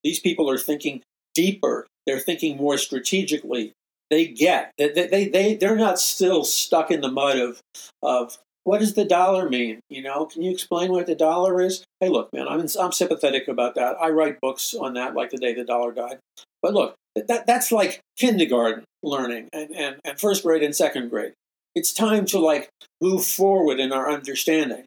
[0.03, 1.01] These people are thinking
[1.35, 3.73] deeper, they're thinking more strategically,
[4.09, 4.71] they get.
[4.77, 7.61] that They, they, they, they're not still stuck in the mud of,
[8.01, 9.79] of what does the dollar mean?
[9.89, 11.83] You know, can you explain what the dollar is?
[11.99, 13.95] Hey, look, man, I'm, I'm sympathetic about that.
[14.01, 16.19] I write books on that, like the day the dollar died.
[16.61, 21.33] But look, that, that's like kindergarten learning and, and, and first grade and second grade.
[21.75, 22.69] It's time to like
[23.01, 24.83] move forward in our understanding.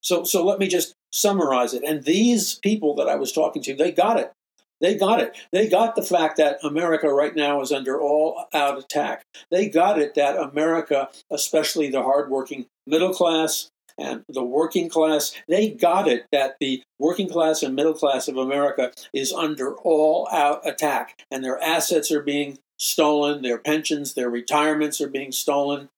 [0.00, 1.82] So, so let me just summarize it.
[1.84, 4.32] And these people that I was talking to, they got it.
[4.80, 5.36] They got it.
[5.52, 9.24] They got the fact that America right now is under all out attack.
[9.50, 13.68] They got it that America, especially the hardworking middle class
[13.98, 18.36] and the working class, they got it that the working class and middle class of
[18.36, 24.30] America is under all out attack and their assets are being stolen, their pensions, their
[24.30, 25.88] retirements are being stolen,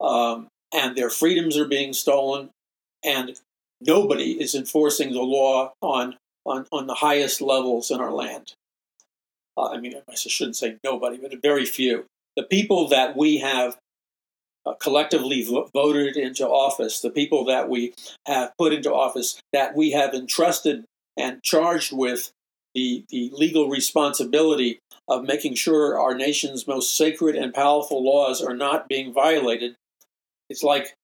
[0.00, 2.50] um, and their freedoms are being stolen,
[3.04, 3.38] and
[3.80, 6.16] nobody is enforcing the law on
[6.46, 8.54] on, on the highest levels in our land.
[9.56, 12.06] Uh, I mean, I shouldn't say nobody, but very few.
[12.36, 13.76] The people that we have
[14.66, 17.94] uh, collectively vo- voted into office, the people that we
[18.26, 20.84] have put into office, that we have entrusted
[21.16, 22.30] and charged with
[22.74, 24.78] the, the legal responsibility
[25.08, 29.76] of making sure our nation's most sacred and powerful laws are not being violated.
[30.50, 30.94] It's like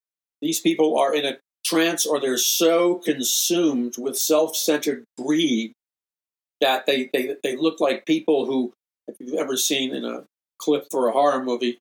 [0.43, 5.73] these people are in a trance or they're so consumed with self centered greed
[6.61, 8.73] that they, they, they look like people who,
[9.09, 10.25] if you've ever seen in a
[10.59, 11.79] clip for a horror movie,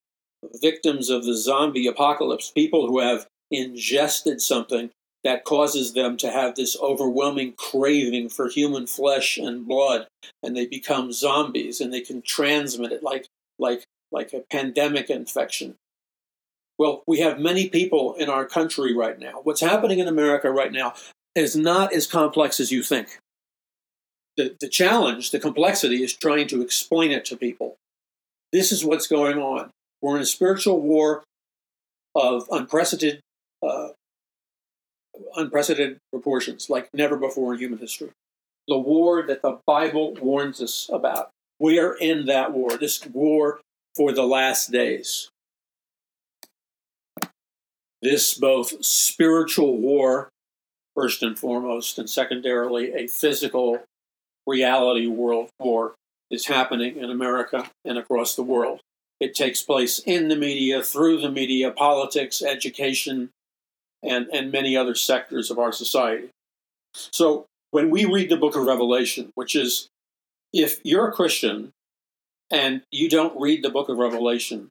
[0.60, 4.90] victims of the zombie apocalypse, people who have ingested something
[5.24, 10.06] that causes them to have this overwhelming craving for human flesh and blood
[10.42, 13.26] and they become zombies and they can transmit it like
[13.58, 15.76] like like a pandemic infection
[16.82, 19.40] well, we have many people in our country right now.
[19.44, 20.94] What's happening in America right now
[21.32, 23.20] is not as complex as you think.
[24.36, 27.76] The, the challenge, the complexity, is trying to explain it to people.
[28.50, 29.70] This is what's going on.
[30.00, 31.22] We're in a spiritual war
[32.16, 33.20] of unprecedented,
[33.64, 33.90] uh,
[35.36, 38.10] unprecedented proportions, like never before in human history.
[38.66, 41.30] The war that the Bible warns us about.
[41.60, 43.60] We are in that war, this war
[43.94, 45.28] for the last days
[48.02, 50.28] this both spiritual war,
[50.94, 53.82] first and foremost, and secondarily, a physical
[54.46, 55.94] reality world war
[56.30, 58.80] is happening in America and across the world.
[59.20, 63.30] It takes place in the media, through the media, politics, education,
[64.02, 66.28] and, and many other sectors of our society.
[66.92, 69.88] So when we read the book of Revelation, which is
[70.52, 71.70] if you're a Christian
[72.50, 74.68] and you don't read the book of Revelation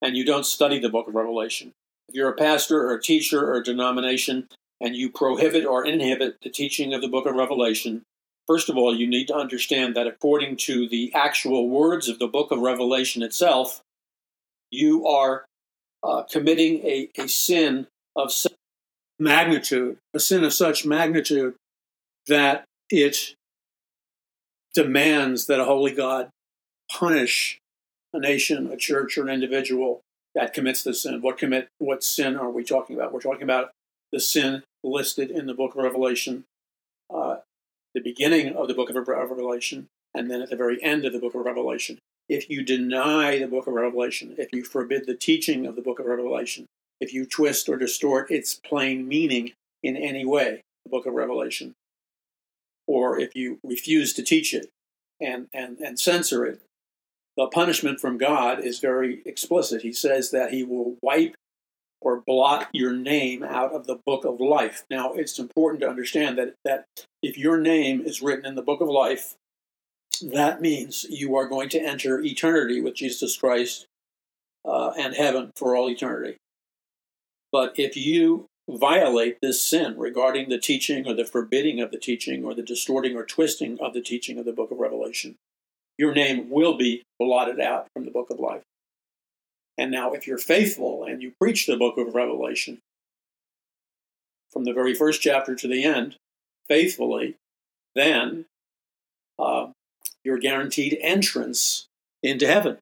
[0.00, 1.72] and you don't study the book of Revelation,
[2.10, 4.48] if you're a pastor or a teacher or a denomination
[4.80, 8.02] and you prohibit or inhibit the teaching of the book of Revelation,
[8.48, 12.26] first of all, you need to understand that according to the actual words of the
[12.26, 13.80] book of Revelation itself,
[14.72, 15.44] you are
[16.02, 17.86] uh, committing a, a sin
[18.16, 18.54] of such
[19.20, 21.54] magnitude, a sin of such magnitude
[22.26, 23.36] that it
[24.74, 26.28] demands that a holy God
[26.90, 27.58] punish
[28.12, 30.00] a nation, a church, or an individual
[30.34, 31.20] that commits the sin.
[31.22, 31.68] What commit?
[31.78, 33.12] What sin are we talking about?
[33.12, 33.70] We're talking about
[34.12, 36.44] the sin listed in the book of Revelation,
[37.12, 37.36] uh,
[37.94, 41.18] the beginning of the book of Revelation, and then at the very end of the
[41.18, 41.98] book of Revelation.
[42.28, 45.98] If you deny the book of Revelation, if you forbid the teaching of the book
[45.98, 46.66] of Revelation,
[47.00, 49.52] if you twist or distort its plain meaning
[49.82, 51.74] in any way, the book of Revelation,
[52.86, 54.68] or if you refuse to teach it
[55.20, 56.60] and, and, and censor it
[57.40, 59.80] the punishment from God is very explicit.
[59.80, 61.36] He says that he will wipe
[61.98, 64.84] or blot your name out of the book of life.
[64.90, 66.84] Now, it's important to understand that, that
[67.22, 69.36] if your name is written in the book of life,
[70.20, 73.86] that means you are going to enter eternity with Jesus Christ
[74.66, 76.36] uh, and heaven for all eternity.
[77.50, 82.44] But if you violate this sin regarding the teaching or the forbidding of the teaching
[82.44, 85.36] or the distorting or twisting of the teaching of the book of Revelation,
[86.00, 88.62] your name will be blotted out from the book of life.
[89.76, 92.78] And now, if you're faithful and you preach the book of Revelation
[94.50, 96.16] from the very first chapter to the end
[96.68, 97.36] faithfully,
[97.94, 98.46] then
[99.38, 99.66] uh,
[100.24, 101.86] your guaranteed entrance
[102.22, 102.78] into heaven.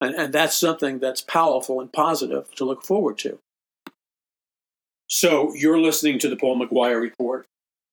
[0.00, 3.40] And, and that's something that's powerful and positive to look forward to.
[5.08, 7.46] So you're listening to the Paul McGuire Report.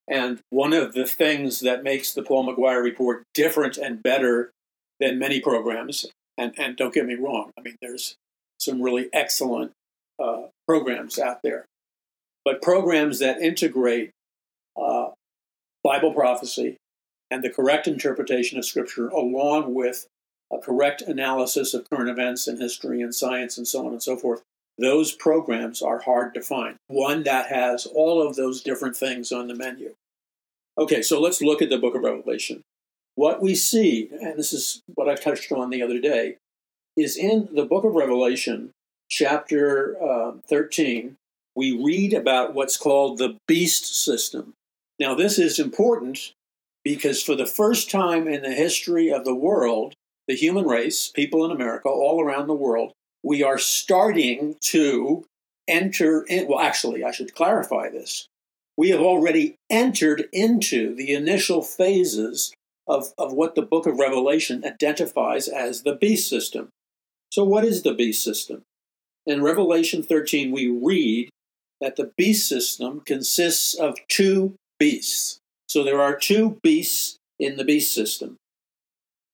[0.08, 4.52] And one of the things that makes the Paul McGuire Report different and better
[5.00, 6.06] than many programs,
[6.38, 8.16] and, and don't get me wrong, I mean, there's
[8.60, 9.72] some really excellent
[10.22, 11.66] uh, programs out there,
[12.46, 14.12] but programs that integrate
[14.82, 15.10] uh,
[15.84, 16.78] Bible prophecy
[17.30, 20.08] and the correct interpretation of Scripture along with
[20.52, 24.16] a correct analysis of current events and history and science and so on and so
[24.16, 24.42] forth.
[24.78, 26.76] Those programs are hard to find.
[26.88, 29.96] One that has all of those different things on the menu.
[30.78, 32.62] Okay, so let's look at the book of Revelation.
[33.16, 36.38] What we see, and this is what I touched on the other day,
[36.96, 38.70] is in the book of Revelation,
[39.10, 41.16] chapter uh, 13,
[41.56, 44.54] we read about what's called the beast system.
[45.00, 46.34] Now, this is important
[46.84, 49.96] because for the first time in the history of the world,
[50.28, 52.94] the human race, people in America, all around the world,
[53.24, 55.26] we are starting to
[55.68, 56.48] enter in.
[56.48, 58.28] Well, actually, I should clarify this.
[58.78, 62.54] We have already entered into the initial phases
[62.88, 66.70] of, of what the book of Revelation identifies as the beast system.
[67.32, 68.64] So, what is the beast system?
[69.26, 71.30] In Revelation 13, we read
[71.82, 75.40] that the beast system consists of two beasts.
[75.68, 78.38] So, there are two beasts in the beast system.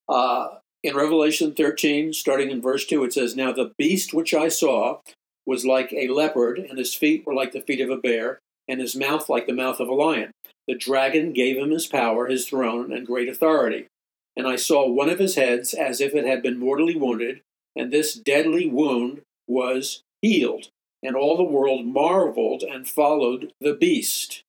[0.09, 4.49] Uh, in Revelation 13, starting in verse 2, it says, Now the beast which I
[4.49, 4.99] saw
[5.45, 8.81] was like a leopard, and his feet were like the feet of a bear, and
[8.81, 10.31] his mouth like the mouth of a lion.
[10.67, 13.87] The dragon gave him his power, his throne, and great authority.
[14.35, 17.41] And I saw one of his heads as if it had been mortally wounded,
[17.75, 20.69] and this deadly wound was healed.
[21.01, 24.43] And all the world marveled and followed the beast.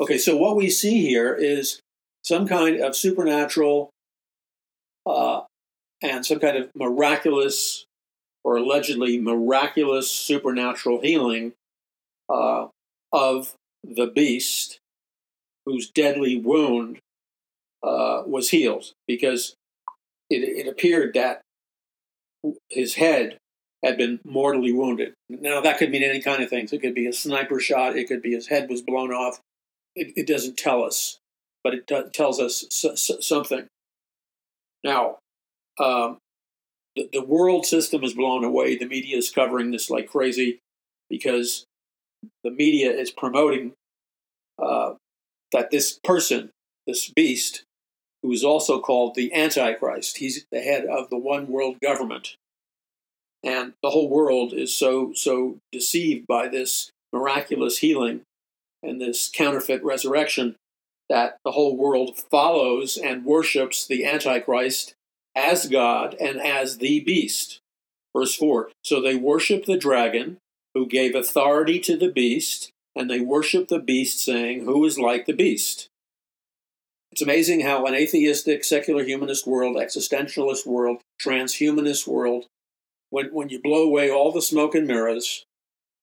[0.00, 1.80] Okay, so what we see here is
[2.22, 3.90] some kind of supernatural
[5.04, 5.42] uh,
[6.02, 7.84] and some kind of miraculous
[8.44, 11.52] or allegedly miraculous supernatural healing
[12.28, 12.66] uh,
[13.12, 14.78] of the beast
[15.66, 16.98] whose deadly wound
[17.82, 19.54] uh, was healed because
[20.28, 21.40] it, it, appeared that
[22.70, 23.38] his head
[23.82, 25.14] had been mortally wounded.
[25.28, 26.72] Now, that could mean any kind of things.
[26.72, 29.40] It could be a sniper shot, it could be his head was blown off.
[29.96, 31.18] It, it doesn't tell us,
[31.64, 32.64] but it t- tells us
[33.20, 33.66] something.
[34.84, 35.18] Now,
[35.80, 36.18] um,
[36.96, 38.76] the, the world system is blown away.
[38.76, 40.58] The media is covering this like crazy
[41.08, 41.64] because
[42.44, 43.72] the media is promoting
[44.62, 44.94] uh,
[45.52, 46.50] that this person,
[46.86, 47.64] this beast,
[48.22, 52.36] who is also called the Antichrist, he's the head of the one world government.
[53.42, 58.20] And the whole world is so so deceived by this miraculous healing
[58.82, 60.56] and this counterfeit resurrection
[61.08, 64.94] that the whole world follows and worships the Antichrist
[65.40, 67.60] as God and as the beast.
[68.16, 70.38] Verse 4 So they worship the dragon,
[70.74, 75.26] who gave authority to the beast, and they worship the beast, saying, Who is like
[75.26, 75.88] the beast?
[77.12, 82.46] It's amazing how an atheistic, secular humanist world, existentialist world, transhumanist world,
[83.10, 85.44] when, when you blow away all the smoke and mirrors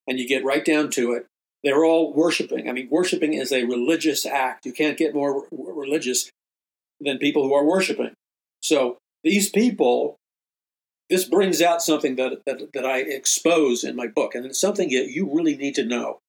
[0.06, 1.26] and you get right down to it,
[1.64, 2.70] they're all worshiping.
[2.70, 4.66] I mean, worshiping is a religious act.
[4.66, 6.30] You can't get more religious
[7.00, 8.12] than people who are worshiping.
[8.62, 10.18] So these people,
[11.10, 14.90] this brings out something that, that, that I expose in my book, and it's something
[14.90, 16.20] that you really need to know.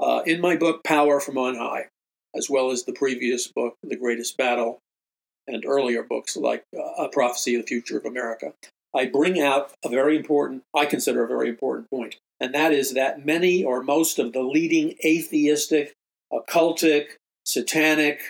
[0.00, 1.86] Uh, in my book, Power from On High,
[2.34, 4.78] as well as the previous book, The Greatest Battle,
[5.46, 8.52] and earlier books like uh, A Prophecy of the Future of America,
[8.94, 12.94] I bring out a very important, I consider a very important point, and that is
[12.94, 15.94] that many or most of the leading atheistic,
[16.32, 18.20] occultic, satanic,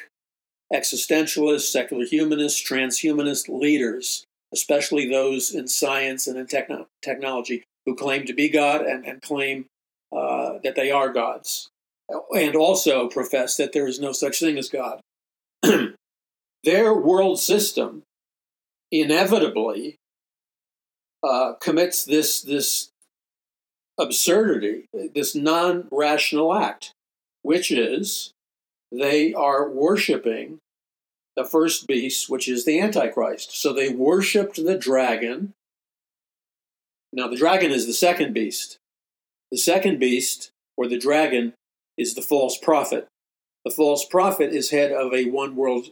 [0.72, 8.24] existentialists, secular humanists, transhumanist leaders, especially those in science and in techno- technology, who claim
[8.26, 9.66] to be God and, and claim
[10.16, 11.68] uh, that they are gods,
[12.32, 15.00] and also profess that there is no such thing as God.
[16.64, 18.02] Their world system
[18.90, 19.96] inevitably
[21.22, 22.90] uh, commits this this
[23.98, 26.92] absurdity, this non-rational act,
[27.42, 28.31] which is
[28.92, 30.58] they are worshiping
[31.34, 33.56] the first beast, which is the Antichrist.
[33.56, 35.54] So they worshiped the dragon.
[37.12, 38.78] Now, the dragon is the second beast.
[39.50, 41.54] The second beast, or the dragon,
[41.96, 43.08] is the false prophet.
[43.64, 45.88] The false prophet is head of a one world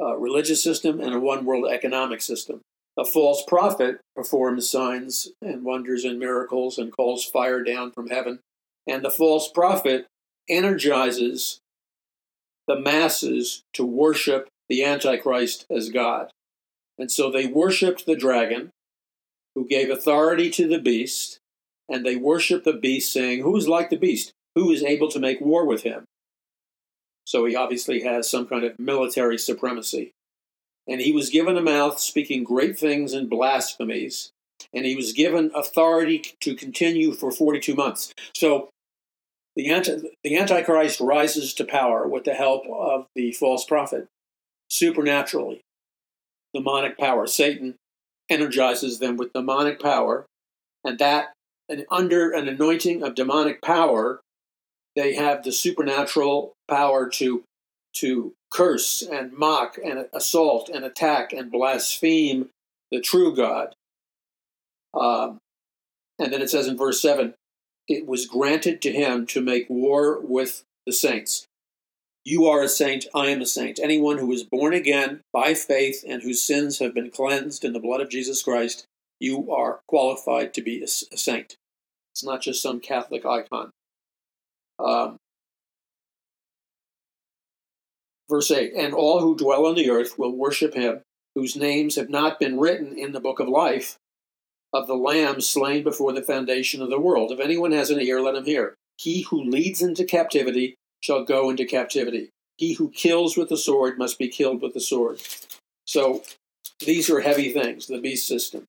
[0.00, 2.60] uh, religious system and a one world economic system.
[2.98, 8.40] A false prophet performs signs and wonders and miracles and calls fire down from heaven.
[8.86, 10.06] And the false prophet
[10.48, 11.60] energizes
[12.70, 16.30] the masses to worship the Antichrist as God.
[16.96, 18.70] And so they worshiped the dragon,
[19.56, 21.40] who gave authority to the beast,
[21.88, 24.30] and they worshiped the beast, saying, Who is like the beast?
[24.54, 26.04] Who is able to make war with him?
[27.24, 30.12] So he obviously has some kind of military supremacy.
[30.86, 34.30] And he was given a mouth speaking great things and blasphemies,
[34.72, 38.14] and he was given authority to continue for 42 months.
[38.32, 38.68] So
[39.56, 44.06] the, anti, the Antichrist rises to power with the help of the false prophet
[44.68, 45.60] supernaturally.
[46.54, 47.26] Demonic power.
[47.26, 47.76] Satan
[48.28, 50.26] energizes them with demonic power,
[50.84, 51.32] and that,
[51.68, 54.20] and under an anointing of demonic power,
[54.96, 57.44] they have the supernatural power to
[57.92, 62.48] to curse and mock and assault and attack and blaspheme
[62.90, 63.74] the true God.
[64.94, 65.38] Um,
[66.18, 67.34] and then it says in verse 7
[67.90, 71.46] it was granted to him to make war with the saints.
[72.24, 73.80] You are a saint, I am a saint.
[73.82, 77.80] Anyone who is born again by faith and whose sins have been cleansed in the
[77.80, 78.86] blood of Jesus Christ,
[79.18, 81.56] you are qualified to be a, a saint.
[82.12, 83.70] It's not just some Catholic icon.
[84.78, 85.16] Um,
[88.28, 91.00] verse 8 And all who dwell on the earth will worship him,
[91.34, 93.98] whose names have not been written in the book of life
[94.72, 97.32] of the Lamb slain before the foundation of the world.
[97.32, 98.74] If anyone has an ear, let him hear.
[98.96, 102.30] He who leads into captivity shall go into captivity.
[102.56, 105.22] He who kills with the sword must be killed with the sword.
[105.86, 106.22] So
[106.78, 108.64] these are heavy things, the beast system.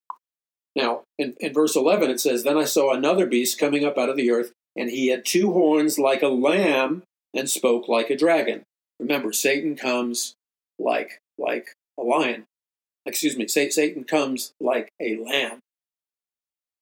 [0.74, 4.08] Now, in, in verse 11, it says, Then I saw another beast coming up out
[4.08, 7.02] of the earth, and he had two horns like a lamb
[7.34, 8.62] and spoke like a dragon.
[8.98, 10.34] Remember, Satan comes
[10.78, 12.44] like, like a lion.
[13.04, 15.58] Excuse me, Satan comes like a lamb.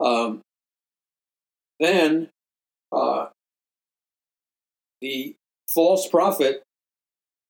[0.01, 0.41] Um,
[1.79, 2.29] then
[2.93, 3.27] uh,
[5.01, 5.35] the
[5.69, 6.63] false prophet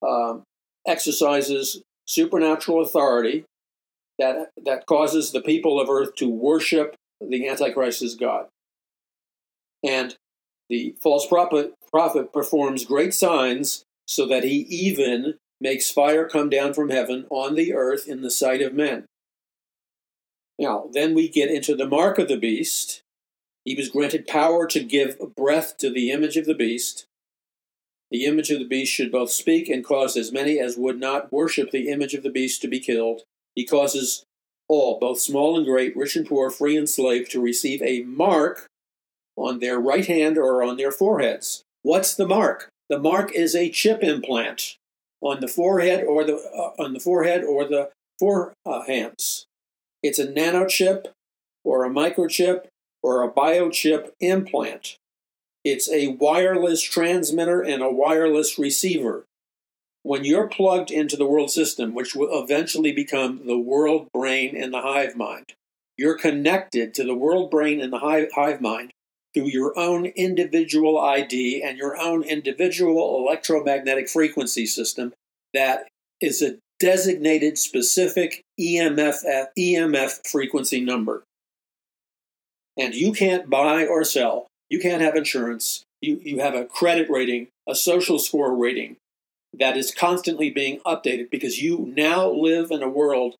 [0.06, 0.42] um,
[0.86, 3.44] exercises supernatural authority
[4.18, 8.46] that, that causes the people of earth to worship the Antichrist as God.
[9.84, 10.16] And
[10.68, 16.74] the false prophet, prophet performs great signs so that he even makes fire come down
[16.74, 19.04] from heaven on the earth in the sight of men.
[20.60, 23.02] Now, then we get into the mark of the beast.
[23.64, 27.06] He was granted power to give breath to the image of the beast,
[28.10, 31.32] the image of the beast should both speak and cause as many as would not
[31.32, 33.22] worship the image of the beast to be killed.
[33.54, 34.24] He causes
[34.68, 38.66] all, both small and great, rich and poor, free and slave, to receive a mark
[39.36, 41.62] on their right hand or on their foreheads.
[41.82, 42.68] What's the mark?
[42.88, 44.76] The mark is a chip implant
[45.20, 47.90] on the forehead or the uh, on the forehead or the
[48.20, 49.44] forehands.
[50.02, 51.06] It's a nanochip
[51.64, 52.66] or a microchip
[53.02, 54.96] or a biochip implant.
[55.64, 59.24] It's a wireless transmitter and a wireless receiver.
[60.02, 64.72] When you're plugged into the world system, which will eventually become the world brain and
[64.72, 65.52] the hive mind,
[65.98, 67.98] you're connected to the world brain and the
[68.34, 68.92] hive mind
[69.34, 75.12] through your own individual ID and your own individual electromagnetic frequency system
[75.52, 75.88] that
[76.20, 81.22] is a designated specific EMF, EMF frequency number.
[82.76, 85.82] And you can't buy or sell you can't have insurance.
[86.00, 88.96] You, you have a credit rating, a social score rating
[89.52, 93.34] that is constantly being updated because you now live in a world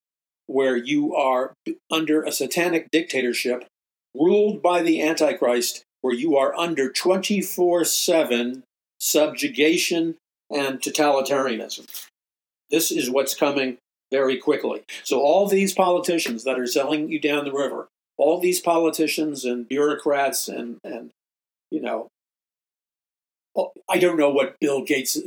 [0.47, 1.55] where you are
[1.91, 3.64] under a satanic dictatorship
[4.14, 8.64] ruled by the Antichrist, where you are under 24 7
[8.99, 10.16] subjugation
[10.51, 12.10] and totalitarianism.
[12.71, 13.79] This is what's coming
[14.11, 14.83] very quickly.
[15.05, 19.68] So, all these politicians that are selling you down the river, all these politicians and
[19.68, 21.11] bureaucrats and, and
[21.71, 22.09] you know,
[23.57, 25.18] oh, I don't know what Bill Gates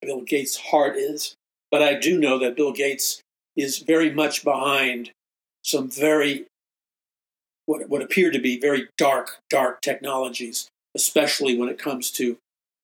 [0.00, 1.34] Bill Gates' heart is,
[1.70, 3.20] but I do know that Bill Gates
[3.56, 5.12] is very much behind
[5.62, 6.46] some very
[7.66, 12.38] what what appear to be very dark dark technologies, especially when it comes to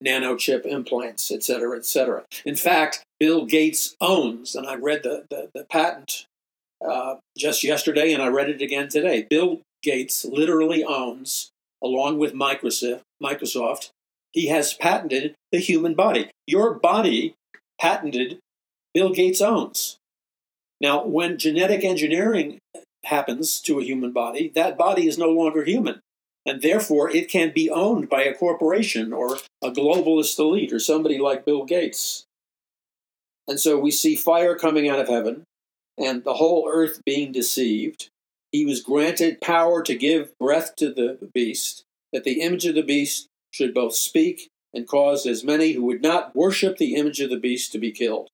[0.05, 2.24] nanochip implants, et cetera, et cetera.
[2.44, 6.26] In fact, Bill Gates owns, and I read the the, the patent
[6.86, 9.26] uh, just yesterday, and I read it again today.
[9.28, 11.51] Bill Gates literally owns
[11.82, 13.90] along with Microsoft, Microsoft,
[14.32, 16.30] he has patented the human body.
[16.47, 17.34] Your body,
[17.80, 18.38] patented,
[18.92, 19.97] Bill Gates owns.
[20.80, 22.59] Now, when genetic engineering
[23.05, 26.01] happens to a human body, that body is no longer human.
[26.47, 31.18] And therefore, it can be owned by a corporation or a globalist elite or somebody
[31.18, 32.24] like Bill Gates.
[33.49, 35.42] And so we see fire coming out of heaven
[35.99, 38.09] and the whole earth being deceived.
[38.53, 42.82] He was granted power to give breath to the beast, that the image of the
[42.82, 47.30] beast should both speak and cause as many who would not worship the image of
[47.30, 48.28] the beast to be killed.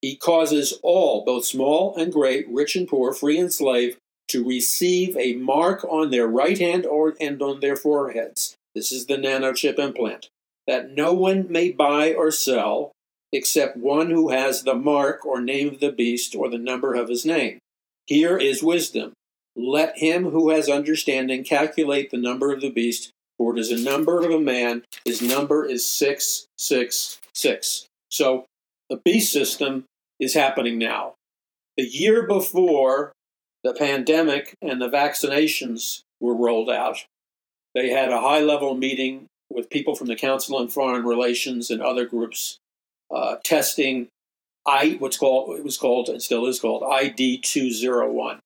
[0.00, 3.98] He causes all, both small and great, rich and poor, free and slave,
[4.28, 8.56] to receive a mark on their right hand or and on their foreheads.
[8.74, 10.28] This is the nanochip implant.
[10.66, 12.92] That no one may buy or sell
[13.32, 17.08] except one who has the mark or name of the beast or the number of
[17.08, 17.58] his name.
[18.06, 19.12] Here is wisdom.
[19.56, 23.78] Let him who has understanding calculate the number of the beast, for it is a
[23.78, 24.82] number of a man.
[25.04, 27.86] His number is 666.
[28.10, 28.44] So
[28.90, 29.84] the beast system
[30.20, 31.14] is happening now.
[31.76, 33.12] The year before
[33.66, 37.04] the pandemic and the vaccinations were rolled out,
[37.74, 41.82] they had a high level meeting with people from the Council on Foreign Relations and
[41.82, 42.58] other groups
[43.14, 44.08] uh, testing
[44.66, 48.40] I what's called it was called and still is called ID two zero one,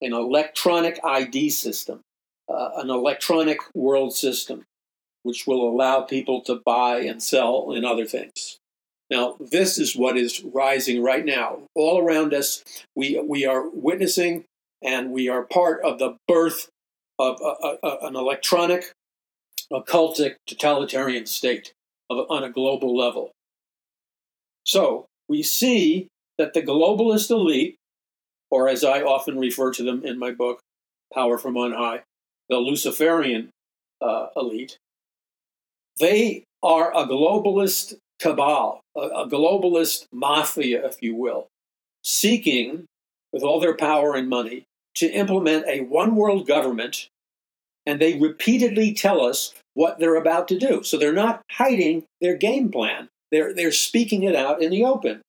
[0.00, 2.00] an electronic ID system,
[2.48, 4.64] uh, an electronic world system,
[5.24, 8.58] which will allow people to buy and sell and other things.
[9.10, 11.62] Now, this is what is rising right now.
[11.74, 12.64] All around us,
[12.96, 14.44] we, we are witnessing
[14.84, 16.68] and we are part of the birth
[17.18, 18.92] of a, a, an electronic,
[19.72, 21.72] occultic, totalitarian state
[22.10, 23.30] of, on a global level.
[24.64, 26.08] So we see
[26.38, 27.76] that the globalist elite,
[28.50, 30.60] or as I often refer to them in my book,
[31.12, 32.02] Power from On High,
[32.48, 33.50] the Luciferian
[34.00, 34.78] uh, elite,
[35.98, 41.46] they are a globalist cabal, a, a globalist mafia, if you will,
[42.02, 42.86] seeking,
[43.32, 44.64] with all their power and money,
[44.96, 47.08] to implement a one world government.
[47.86, 50.82] And they repeatedly tell us what they're about to do.
[50.82, 53.08] So they're not hiding their game plan.
[53.30, 55.20] They're, they're speaking it out in the open.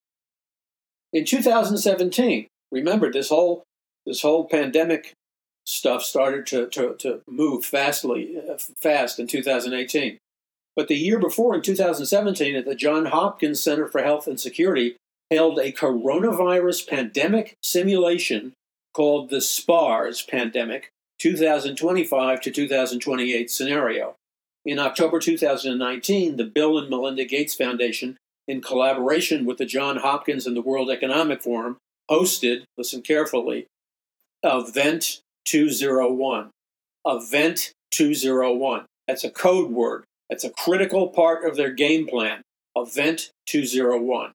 [1.11, 3.63] In 2017, remember this whole
[4.05, 5.13] this whole pandemic
[5.65, 8.37] stuff started to, to, to move fastly
[8.77, 10.17] fast in 2018.
[10.75, 14.97] But the year before, in 2017, at the Johns Hopkins Center for Health and Security,
[15.31, 18.53] held a coronavirus pandemic simulation
[18.95, 20.89] called the SPARS pandemic
[21.19, 24.15] 2025 to 2028 scenario.
[24.63, 28.17] In October 2019, the Bill and Melinda Gates Foundation,
[28.47, 31.77] in collaboration with the Johns Hopkins and the World Economic Forum,
[32.09, 33.67] hosted, listen carefully,
[34.43, 36.49] Event 201.
[37.05, 38.85] Event 201.
[39.07, 40.05] That's a code word.
[40.29, 42.41] That's a critical part of their game plan.
[42.75, 44.31] Event 201.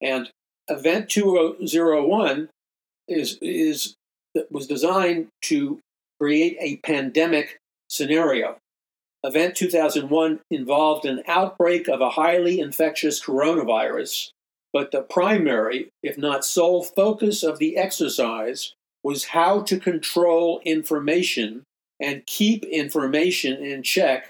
[0.00, 0.30] And
[0.68, 2.48] Event 201
[3.08, 3.94] is, is
[4.50, 5.80] was designed to
[6.20, 8.56] create a pandemic scenario.
[9.24, 14.30] Event 2001 involved an outbreak of a highly infectious coronavirus,
[14.72, 21.62] but the primary, if not sole, focus of the exercise was how to control information
[22.00, 24.28] and keep information in check,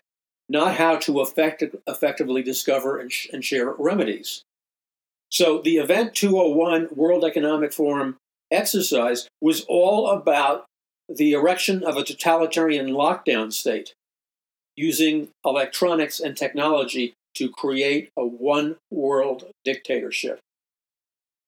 [0.48, 4.42] not how to effect- effectively discover and, sh- and share remedies.
[5.30, 8.16] So the Event 201 World Economic Forum
[8.50, 10.64] exercise was all about
[11.08, 13.94] the erection of a totalitarian lockdown state
[14.76, 20.40] using electronics and technology to create a one world dictatorship.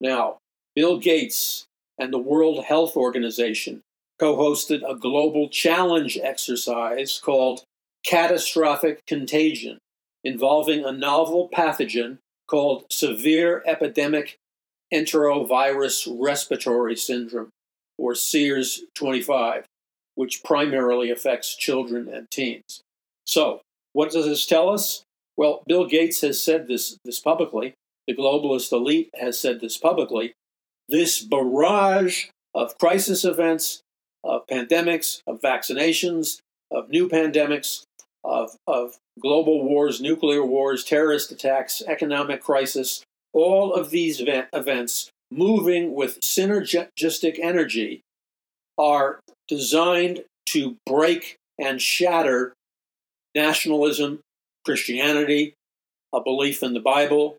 [0.01, 0.39] Now,
[0.75, 1.65] Bill Gates
[1.99, 3.83] and the World Health Organization
[4.19, 7.63] co hosted a global challenge exercise called
[8.05, 9.79] Catastrophic Contagion,
[10.25, 14.37] involving a novel pathogen called Severe Epidemic
[14.93, 17.51] Enterovirus Respiratory Syndrome,
[17.99, 19.67] or SEERS 25,
[20.15, 22.81] which primarily affects children and teens.
[23.25, 23.61] So,
[23.93, 25.03] what does this tell us?
[25.37, 27.75] Well, Bill Gates has said this, this publicly.
[28.07, 30.33] The globalist elite has said this publicly.
[30.89, 33.83] This barrage of crisis events,
[34.25, 36.39] of pandemics, of vaccinations,
[36.71, 37.85] of new pandemics,
[38.25, 45.11] of, of global wars, nuclear wars, terrorist attacks, economic crisis, all of these event, events
[45.31, 48.01] moving with synergistic energy
[48.79, 52.55] are designed to break and shatter
[53.35, 54.21] nationalism,
[54.65, 55.55] Christianity,
[56.13, 57.37] a belief in the Bible,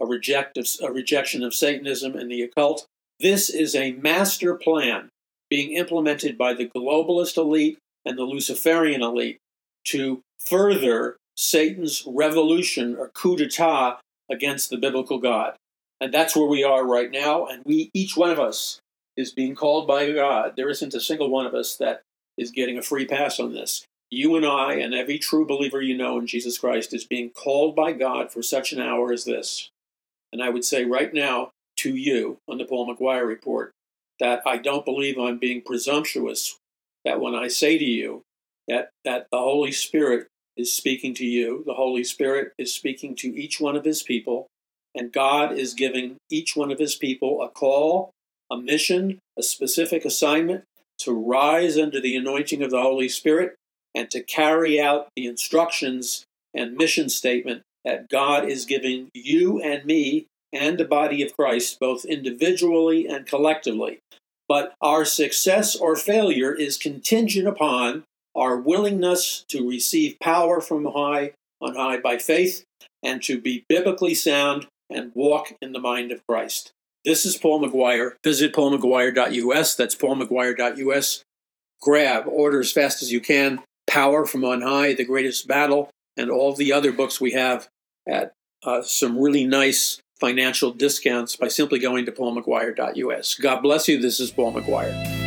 [0.00, 2.86] a, reject of, a rejection of Satanism and the occult.
[3.20, 5.08] This is a master plan
[5.50, 9.38] being implemented by the globalist elite and the Luciferian elite
[9.86, 15.54] to further Satan's revolution or coup d'etat against the biblical God.
[16.00, 17.46] And that's where we are right now.
[17.46, 18.80] And we, each one of us,
[19.16, 20.54] is being called by God.
[20.56, 22.02] There isn't a single one of us that
[22.36, 23.84] is getting a free pass on this.
[24.10, 27.74] You and I, and every true believer you know in Jesus Christ, is being called
[27.74, 29.70] by God for such an hour as this.
[30.32, 33.72] And I would say right now to you on the Paul McGuire report
[34.20, 36.58] that I don't believe I'm being presumptuous.
[37.04, 38.22] That when I say to you
[38.68, 43.28] that, that the Holy Spirit is speaking to you, the Holy Spirit is speaking to
[43.28, 44.46] each one of his people,
[44.94, 48.12] And God is giving each one of his people a call,
[48.50, 50.64] a mission, a specific assignment
[50.98, 53.56] to rise under the anointing of the Holy Spirit
[53.94, 56.24] and to carry out the instructions
[56.54, 61.80] and mission statement that God is giving you and me and the body of Christ,
[61.80, 63.98] both individually and collectively.
[64.48, 68.04] But our success or failure is contingent upon
[68.34, 72.64] our willingness to receive power from high on high by faith
[73.02, 76.72] and to be biblically sound and walk in the mind of Christ.
[77.04, 78.12] This is Paul McGuire.
[78.24, 79.74] Visit paulmcguire.us.
[79.74, 81.22] That's paulmcguire.us.
[81.82, 83.60] Grab, order as fast as you can.
[83.86, 87.68] Power from on high, the greatest battle, and all the other books we have
[88.08, 88.32] at
[88.62, 93.34] uh, some really nice financial discounts by simply going to paulmcguire.us.
[93.34, 94.00] God bless you.
[94.00, 95.23] This is Paul McGuire.